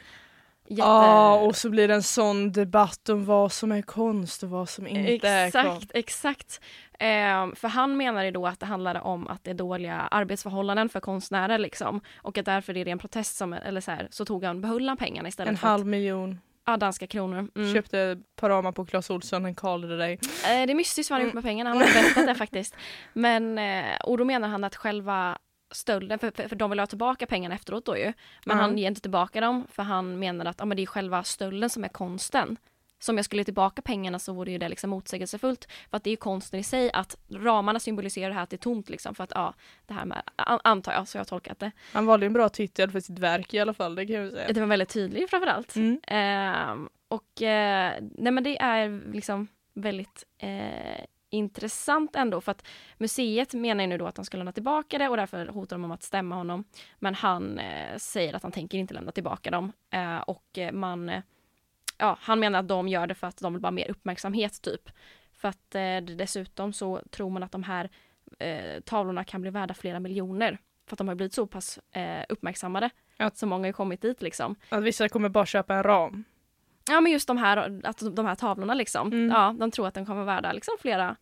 Jätte... 0.68 0.82
Ja, 0.82 1.34
och 1.34 1.56
så 1.56 1.70
blir 1.70 1.88
det 1.88 1.94
en 1.94 2.02
sån 2.02 2.52
debatt 2.52 3.08
om 3.08 3.24
vad 3.24 3.52
som 3.52 3.72
är 3.72 3.82
konst 3.82 4.42
och 4.42 4.50
vad 4.50 4.68
som 4.68 4.86
inte 4.86 5.28
är 5.28 5.50
konst. 5.50 5.56
Exakt, 5.56 5.90
exakt. 5.94 6.60
Eh, 7.02 7.54
för 7.54 7.68
han 7.68 7.96
menar 7.96 8.24
ju 8.24 8.30
då 8.30 8.46
att 8.46 8.60
det 8.60 8.66
handlade 8.66 9.00
om 9.00 9.28
att 9.28 9.44
det 9.44 9.50
är 9.50 9.54
dåliga 9.54 9.94
arbetsförhållanden 9.96 10.88
för 10.88 11.00
konstnärer 11.00 11.58
liksom. 11.58 12.00
Och 12.16 12.38
att 12.38 12.44
därför 12.44 12.76
är 12.76 12.84
det 12.84 12.90
en 12.90 12.98
protest 12.98 13.36
som, 13.36 13.52
eller 13.52 13.80
så 13.80 13.90
här, 13.90 14.08
så 14.10 14.24
tog 14.24 14.44
han, 14.44 14.60
behöll 14.60 14.88
han 14.88 14.96
pengarna 14.96 15.28
istället 15.28 15.50
En 15.50 15.56
för 15.56 15.66
att 15.66 15.70
halv 15.72 15.86
miljon. 15.86 16.40
Ja, 16.66 16.76
danska 16.76 17.06
kronor. 17.06 17.48
Mm. 17.54 17.74
Köpte 17.74 18.00
ett 18.00 18.36
par 18.36 18.48
ramar 18.48 18.72
på 18.72 18.86
Clas 18.86 19.10
Ohlson, 19.10 19.46
en 19.46 19.54
Karl 19.54 19.80
det 19.88 19.96
dig. 19.96 20.12
Eh, 20.22 20.66
det 20.66 20.72
är 20.72 20.74
mystiskt 20.74 21.10
vad 21.10 21.18
han 21.18 21.26
gjort 21.26 21.34
med 21.34 21.44
pengarna, 21.44 21.70
han 21.70 21.78
har 21.78 21.86
berättat 21.86 22.26
det 22.26 22.34
faktiskt. 22.34 22.76
Men, 23.12 23.58
eh, 23.58 23.96
och 24.04 24.18
då 24.18 24.24
menar 24.24 24.48
han 24.48 24.64
att 24.64 24.76
själva 24.76 25.38
stölden, 25.70 26.18
för, 26.18 26.30
för, 26.30 26.48
för 26.48 26.56
de 26.56 26.70
vill 26.70 26.78
ha 26.78 26.86
tillbaka 26.86 27.26
pengarna 27.26 27.54
efteråt 27.54 27.86
då 27.86 27.96
ju. 27.96 28.12
Men 28.44 28.56
Ja. 28.56 28.62
han 28.62 28.78
ger 28.78 28.88
inte 28.88 29.00
tillbaka 29.00 29.40
dem 29.40 29.66
för 29.70 29.82
han 29.82 30.18
menar 30.18 30.44
att 30.44 30.56
ja, 30.58 30.64
men 30.64 30.76
det 30.76 30.82
är 30.82 30.86
själva 30.86 31.24
stölden 31.24 31.70
som 31.70 31.84
är 31.84 31.88
konsten. 31.88 32.56
Så 33.02 33.12
om 33.12 33.16
jag 33.16 33.24
skulle 33.24 33.44
tillbaka 33.44 33.82
pengarna 33.82 34.18
så 34.18 34.32
vore 34.32 34.50
ju 34.50 34.58
det 34.58 34.68
liksom 34.68 34.90
motsägelsefullt. 34.90 35.68
För 35.90 35.96
att 35.96 36.04
det 36.04 36.10
är 36.10 36.12
ju 36.12 36.16
konsten 36.16 36.60
i 36.60 36.62
sig 36.62 36.90
att 36.92 37.16
ramarna 37.30 37.80
symboliserar 37.80 38.28
det 38.28 38.34
här 38.34 38.42
att 38.42 38.50
det 38.50 38.56
är 38.56 38.58
tomt 38.58 38.88
liksom. 38.90 39.14
För 39.14 39.24
att 39.24 39.32
ja, 39.34 39.54
det 39.86 39.94
här 39.94 40.04
med, 40.04 40.22
an- 40.36 40.60
antar 40.64 40.92
jag, 40.92 41.08
så 41.08 41.16
jag 41.16 41.20
har 41.20 41.24
tolkat 41.24 41.58
det. 41.58 41.70
Han 41.92 42.06
valde 42.06 42.26
en 42.26 42.32
bra 42.32 42.48
titel 42.48 42.90
för 42.90 43.00
sitt 43.00 43.18
verk 43.18 43.54
i 43.54 43.58
alla 43.58 43.74
fall, 43.74 43.94
det 43.94 44.06
kan 44.06 44.16
jag 44.16 44.32
säga. 44.32 44.52
Det 44.52 44.60
var 44.60 44.66
väldigt 44.66 44.88
tydligt 44.88 45.30
framförallt. 45.30 45.76
Mm. 45.76 46.00
Ehm, 46.06 46.88
och 47.08 47.42
eh, 47.42 47.92
nej 48.00 48.32
men 48.32 48.44
det 48.44 48.58
är 48.62 49.12
liksom 49.12 49.48
väldigt 49.74 50.24
eh, 50.38 51.04
intressant 51.30 52.16
ändå 52.16 52.40
för 52.40 52.52
att 52.52 52.66
museet 52.98 53.54
menar 53.54 53.84
ju 53.84 53.88
nu 53.88 53.98
då 53.98 54.06
att 54.06 54.16
han 54.16 54.24
ska 54.24 54.36
lämna 54.36 54.52
tillbaka 54.52 54.98
det 54.98 55.08
och 55.08 55.16
därför 55.16 55.46
hotar 55.46 55.76
de 55.76 55.84
om 55.84 55.90
att 55.90 56.02
stämma 56.02 56.34
honom. 56.34 56.64
Men 56.98 57.14
han 57.14 57.58
eh, 57.58 57.96
säger 57.96 58.34
att 58.34 58.42
han 58.42 58.52
tänker 58.52 58.78
inte 58.78 58.94
lämna 58.94 59.12
tillbaka 59.12 59.50
dem 59.50 59.72
eh, 59.90 60.18
och 60.18 60.58
eh, 60.58 60.72
man 60.72 61.08
eh, 61.08 61.22
Ja, 62.02 62.16
han 62.20 62.40
menar 62.40 62.58
att 62.58 62.68
de 62.68 62.88
gör 62.88 63.06
det 63.06 63.14
för 63.14 63.26
att 63.26 63.36
de 63.36 63.52
vill 63.52 63.60
bara 63.62 63.66
ha 63.66 63.70
mer 63.72 63.90
uppmärksamhet 63.90 64.62
typ. 64.62 64.90
För 65.32 65.48
att 65.48 65.74
eh, 65.74 65.96
dessutom 66.16 66.72
så 66.72 67.02
tror 67.10 67.30
man 67.30 67.42
att 67.42 67.52
de 67.52 67.62
här 67.62 67.90
eh, 68.38 68.80
tavlorna 68.80 69.24
kan 69.24 69.40
bli 69.40 69.50
värda 69.50 69.74
flera 69.74 70.00
miljoner. 70.00 70.58
För 70.86 70.94
att 70.94 70.98
de 70.98 71.08
har 71.08 71.14
blivit 71.14 71.34
så 71.34 71.46
pass 71.46 71.78
eh, 71.92 72.24
uppmärksammade. 72.28 72.90
Att 73.16 73.36
så 73.38 73.46
många 73.46 73.68
har 73.68 73.72
kommit 73.72 74.02
dit 74.02 74.22
liksom. 74.22 74.56
Att 74.68 74.82
vissa 74.82 75.08
kommer 75.08 75.28
bara 75.28 75.46
köpa 75.46 75.74
en 75.74 75.82
ram. 75.82 76.24
Ja 76.88 77.00
men 77.00 77.12
just 77.12 77.28
de 77.28 77.38
här, 77.38 77.80
att 77.84 78.02
de 78.16 78.26
här 78.26 78.34
tavlorna 78.34 78.74
liksom. 78.74 79.06
Mm. 79.12 79.30
Ja, 79.30 79.54
de 79.58 79.70
tror 79.70 79.86
att 79.86 79.94
de 79.94 80.06
kommer 80.06 80.24
värda 80.24 80.52
liksom 80.52 80.74
flera 80.80 81.16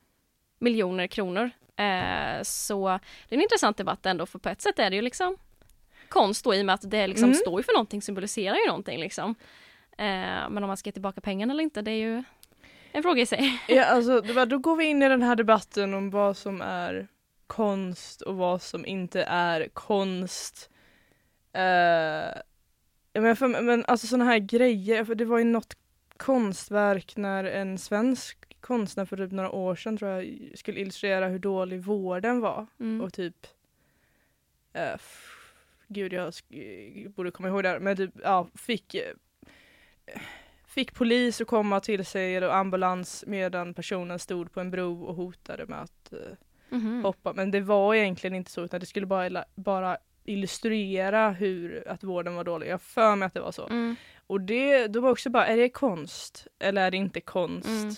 miljoner 0.59 1.07
kronor. 1.07 1.51
Eh, 1.77 2.43
så 2.43 2.89
det 3.29 3.35
är 3.35 3.39
en 3.39 3.43
intressant 3.43 3.77
debatt 3.77 4.07
ändå 4.07 4.27
för 4.27 4.39
på 4.39 4.49
ett 4.49 4.63
sätt 4.63 4.79
är 4.79 4.91
det 4.91 4.97
ju 4.97 5.03
liksom 5.03 5.37
konst 6.09 6.45
då 6.45 6.55
i 6.55 6.63
och 6.63 6.67
med 6.67 6.75
att 6.75 6.91
det 6.91 7.07
liksom 7.07 7.25
Mm. 7.29 7.35
står 7.37 7.61
ju 7.61 7.65
för 7.65 7.73
någonting, 7.73 8.03
symboliserar 8.03 8.57
ju 8.57 8.67
någonting 8.67 9.01
liksom. 9.01 9.35
Eh, 10.01 10.49
men 10.51 10.59
om 10.65 10.67
man 10.69 10.77
ska 10.77 10.89
ge 10.89 10.93
tillbaka 10.93 11.21
pengarna 11.21 11.53
eller 11.53 11.63
inte, 11.65 11.83
det 11.83 11.91
är 11.91 11.97
ju 11.97 12.23
en 12.93 13.03
fråga 13.03 13.23
i 13.23 13.27
sig. 13.27 13.61
Ja, 13.69 13.85
alltså, 13.85 14.21
var- 14.33 14.47
då 14.47 14.59
går 14.59 14.77
vi 14.77 14.85
in 14.85 15.03
i 15.03 15.09
den 15.09 15.23
här 15.23 15.37
debatten 15.37 15.95
om 15.95 16.11
vad 16.11 16.37
som 16.37 16.63
är 16.63 17.09
konst 17.47 18.21
och 18.23 18.37
vad 18.37 18.63
som 18.63 18.87
inte 18.87 19.23
är 19.23 19.69
konst. 19.69 20.71
Eh, 21.53 21.63
ja, 23.13 23.21
men, 23.21 23.37
för, 23.37 23.49
men 23.63 23.85
alltså 23.89 24.07
sådana 24.07 24.25
här 24.25 24.39
grejer, 24.39 25.05
för 25.05 25.15
det 25.15 25.25
var 25.25 25.39
ju 25.39 25.45
något 25.45 25.77
konstverk 26.17 27.17
när 27.17 27.45
en 27.45 27.79
svensk 27.79 28.39
konstnär 28.61 29.05
för 29.05 29.17
typ 29.17 29.33
några 29.33 29.51
år 29.51 29.75
sedan 29.75 29.97
tror 29.97 30.11
jag 30.11 30.39
skulle 30.55 30.81
illustrera 30.81 31.29
hur 31.29 31.39
dålig 31.39 31.81
vården 31.83 32.41
var 32.41 32.67
Mm. 32.81 33.01
och 33.01 33.13
typ 33.13 33.47
eh, 34.73 34.93
f- 34.95 35.37
Gud 35.89 36.13
jag 36.13 36.33
borde 37.17 37.31
komma 37.31 37.49
ihåg 37.49 37.63
det 37.63 37.69
här, 37.69 37.79
men 37.79 37.97
typ 37.97 38.11
ja, 38.23 38.47
fick 38.55 38.95
eh, 38.95 39.03
Fick 40.67 40.95
polis 40.95 41.41
att 41.41 41.47
komma 41.47 41.81
till 41.81 42.05
sig 42.07 42.37
eller 42.37 42.49
ambulans 42.49 43.25
medan 43.27 43.75
personen 43.75 44.19
stod 44.19 44.53
på 44.53 44.61
en 44.61 44.71
bro 44.71 45.05
och 45.05 45.15
hotade 45.15 45.67
med 45.67 45.83
att 45.83 46.13
eh, 46.13 46.19
Mhm. 46.73 47.05
hoppa. 47.05 47.33
Men 47.33 47.51
det 47.51 47.61
var 47.61 47.95
egentligen 47.95 48.35
inte 48.37 48.51
så 48.51 48.65
utan 48.65 48.81
det 48.81 48.87
skulle 48.87 49.07
bara, 49.07 49.45
bara 49.55 49.97
illustrera 50.25 51.31
hur 51.31 51.89
att 51.89 52.05
vården 52.05 52.35
var 52.35 52.45
dålig. 52.45 52.69
Jag 52.69 52.83
för 52.83 53.17
mig 53.17 53.27
att 53.27 53.35
det 53.35 53.41
var 53.41 53.53
så. 53.53 53.67
Mm. 53.67 53.97
Och 54.27 54.41
det, 54.41 54.87
då 54.87 55.01
var 55.01 55.11
också 55.11 55.31
bara, 55.31 55.47
är 55.47 55.57
det 55.57 55.69
konst 55.69 56.47
eller 56.59 56.83
är 56.87 56.91
det 56.91 56.97
inte 56.97 57.21
konst? 57.21 57.69
Mm. 57.69 57.89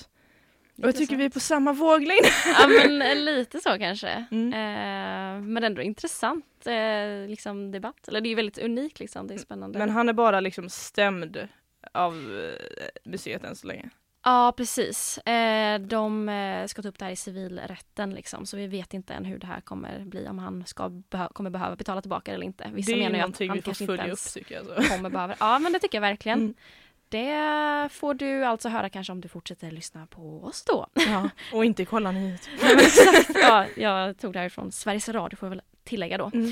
Och 0.83 0.89
jag 0.89 0.97
tycker 0.97 1.17
vi 1.17 1.25
är 1.25 1.31
på 1.31 1.41
samma 1.41 1.73
våglängd. 1.73 2.25
Ja 2.61 2.69
men 2.69 3.03
eh, 3.03 3.17
lite 3.17 3.61
så 3.61 3.79
kanske. 3.79 4.27
Mm. 4.31 4.53
Eh, 4.53 5.43
men 5.43 5.65
ändå 5.65 5.83
intressant 5.83 6.67
eh, 6.67 7.29
liksom, 7.29 7.71
debatt. 7.71 8.09
Eller 8.09 8.21
det 8.21 8.29
är 8.29 8.37
väldigt 8.37 8.59
unikt 8.59 9.01
liksom, 9.01 9.27
det 9.27 9.35
är 9.35 9.39
spännande. 9.39 9.79
Men 9.79 9.91
han 9.91 10.09
är 10.09 10.13
bara 10.13 10.41
liksom 10.41 10.69
stämd 10.69 11.49
av 11.93 12.15
eh, 12.15 12.89
museet 13.05 13.45
än 13.45 13.57
så 13.57 13.67
länge. 13.67 13.91
Ja 14.25 14.55
precis. 14.57 15.19
Eh, 15.19 15.81
de 15.81 16.29
eh, 16.29 16.67
ska 16.67 16.83
ta 16.83 16.89
upp 16.89 16.99
det 16.99 17.05
här 17.05 17.13
i 17.13 17.17
civilrätten 17.17 18.11
liksom, 18.15 18.47
så 18.47 18.57
vi 18.57 18.67
vet 18.67 18.95
inte 18.95 19.15
än 19.15 19.25
hur 19.25 19.39
det 19.39 19.47
här 19.47 19.61
kommer 19.61 20.01
bli, 20.01 20.29
om 20.29 20.39
han 20.39 20.67
ska 20.67 20.89
behö- 20.89 21.33
kommer 21.33 21.51
behöva 21.51 21.77
betala 21.77 22.01
tillbaka 22.01 22.33
eller 22.35 22.47
inte. 22.47 22.71
Vissa 22.73 22.93
det 22.93 22.99
är 22.99 23.11
menar 23.11 23.19
ju 23.19 23.33
att 23.33 23.39
han 23.39 23.49
kanske 23.63 23.71
inte 23.71 23.87
följa 23.87 24.03
upp 24.03 24.07
ens 24.07 24.33
tycker 24.33 24.55
jag. 24.55 24.87
Kommer 24.89 25.11
behöva 25.11 25.37
Ja 25.41 25.59
men 25.59 25.73
det 25.73 25.79
tycker 25.79 25.99
jag 25.99 26.03
verkligen. 26.03 26.39
Mm. 26.39 26.55
Det 27.09 27.89
får 27.93 28.15
du 28.15 28.45
alltså 28.45 28.69
höra 28.69 28.89
kanske 28.89 29.13
om 29.13 29.21
du 29.21 29.29
fortsätter 29.29 29.71
lyssna 29.71 30.07
på 30.07 30.45
oss 30.45 30.65
då. 30.65 30.87
Ja. 30.95 31.31
Och 31.53 31.65
inte 31.65 31.85
kolla 31.85 32.11
nyheter. 32.13 32.53
Ja, 33.35 33.67
jag 33.77 34.19
tog 34.19 34.33
det 34.33 34.39
här 34.39 34.49
från 34.49 34.73
Sveriges 34.73 35.09
Radio 35.09 35.37
får 35.37 35.47
jag 35.47 35.51
väl 35.51 35.63
tillägga 35.85 36.19
då. 36.19 36.31
Mm. 36.35 36.49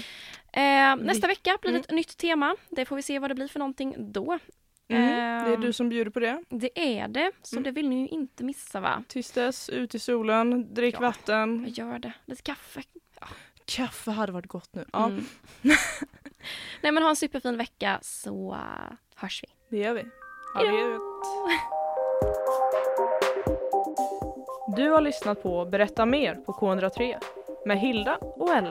Eh, 0.53 1.05
nästa 1.07 1.27
vecka 1.27 1.59
blir 1.63 1.73
det 1.73 1.79
ett 1.79 1.91
nytt 1.91 2.17
tema. 2.17 2.57
Det 2.71 2.85
får 2.85 2.97
vi 2.97 3.03
se 3.03 3.19
vad 3.19 3.31
det 3.31 3.35
blir 3.35 3.49
för 3.49 3.59
någonting 3.59 4.13
då. 4.13 4.39
Mm. 4.97 5.45
Det 5.45 5.51
är 5.51 5.55
Ehm. 5.55 5.61
du 5.61 5.73
som 5.73 5.89
bjuder 5.89 6.11
på 6.11 6.21
det. 6.21 6.43
Det 6.49 6.99
är 6.99 7.09
det, 7.09 7.31
så 7.43 7.57
Mm. 7.57 7.63
det 7.65 7.71
vill 7.71 7.89
ni 7.89 8.01
ju 8.01 8.09
inte 8.09 8.45
missa 8.45 8.81
va? 8.81 9.03
Tills 9.09 9.31
dess, 9.33 9.69
ut 9.69 9.95
i 9.95 9.99
solen, 9.99 10.75
drick 10.75 10.95
Ja. 10.95 11.01
vatten. 11.01 11.65
Jag 11.77 11.89
gör 11.89 11.99
det. 11.99 12.13
Lite 12.25 12.43
kaffe. 12.43 12.83
Kaffe 13.65 14.11
hade 14.11 14.33
varit 14.33 14.47
gott 14.47 14.75
nu. 14.75 14.85
Ja, 14.93 15.05
Mm. 15.07 15.25
Nej 16.83 16.93
men 16.93 17.03
ha 17.03 17.11
en 17.11 17.17
superfin 17.17 17.57
vecka 17.57 17.99
så 18.03 18.53
uh, 18.53 18.93
hörs 19.15 19.43
vi. 19.43 19.77
det 19.77 19.83
gör 19.83 19.95
vi. 19.95 20.05
Ja, 20.55 20.61
vi. 20.63 20.99
Du 24.77 24.91
har 24.91 25.01
lyssnat 25.01 25.43
på 25.43 25.65
Berätta 25.65 26.07
mer 26.07 26.35
på 26.35 26.53
K103 26.53 27.17
med 27.67 27.79
Hilda 27.81 28.17
och 28.17 28.55
Ella. 28.55 28.71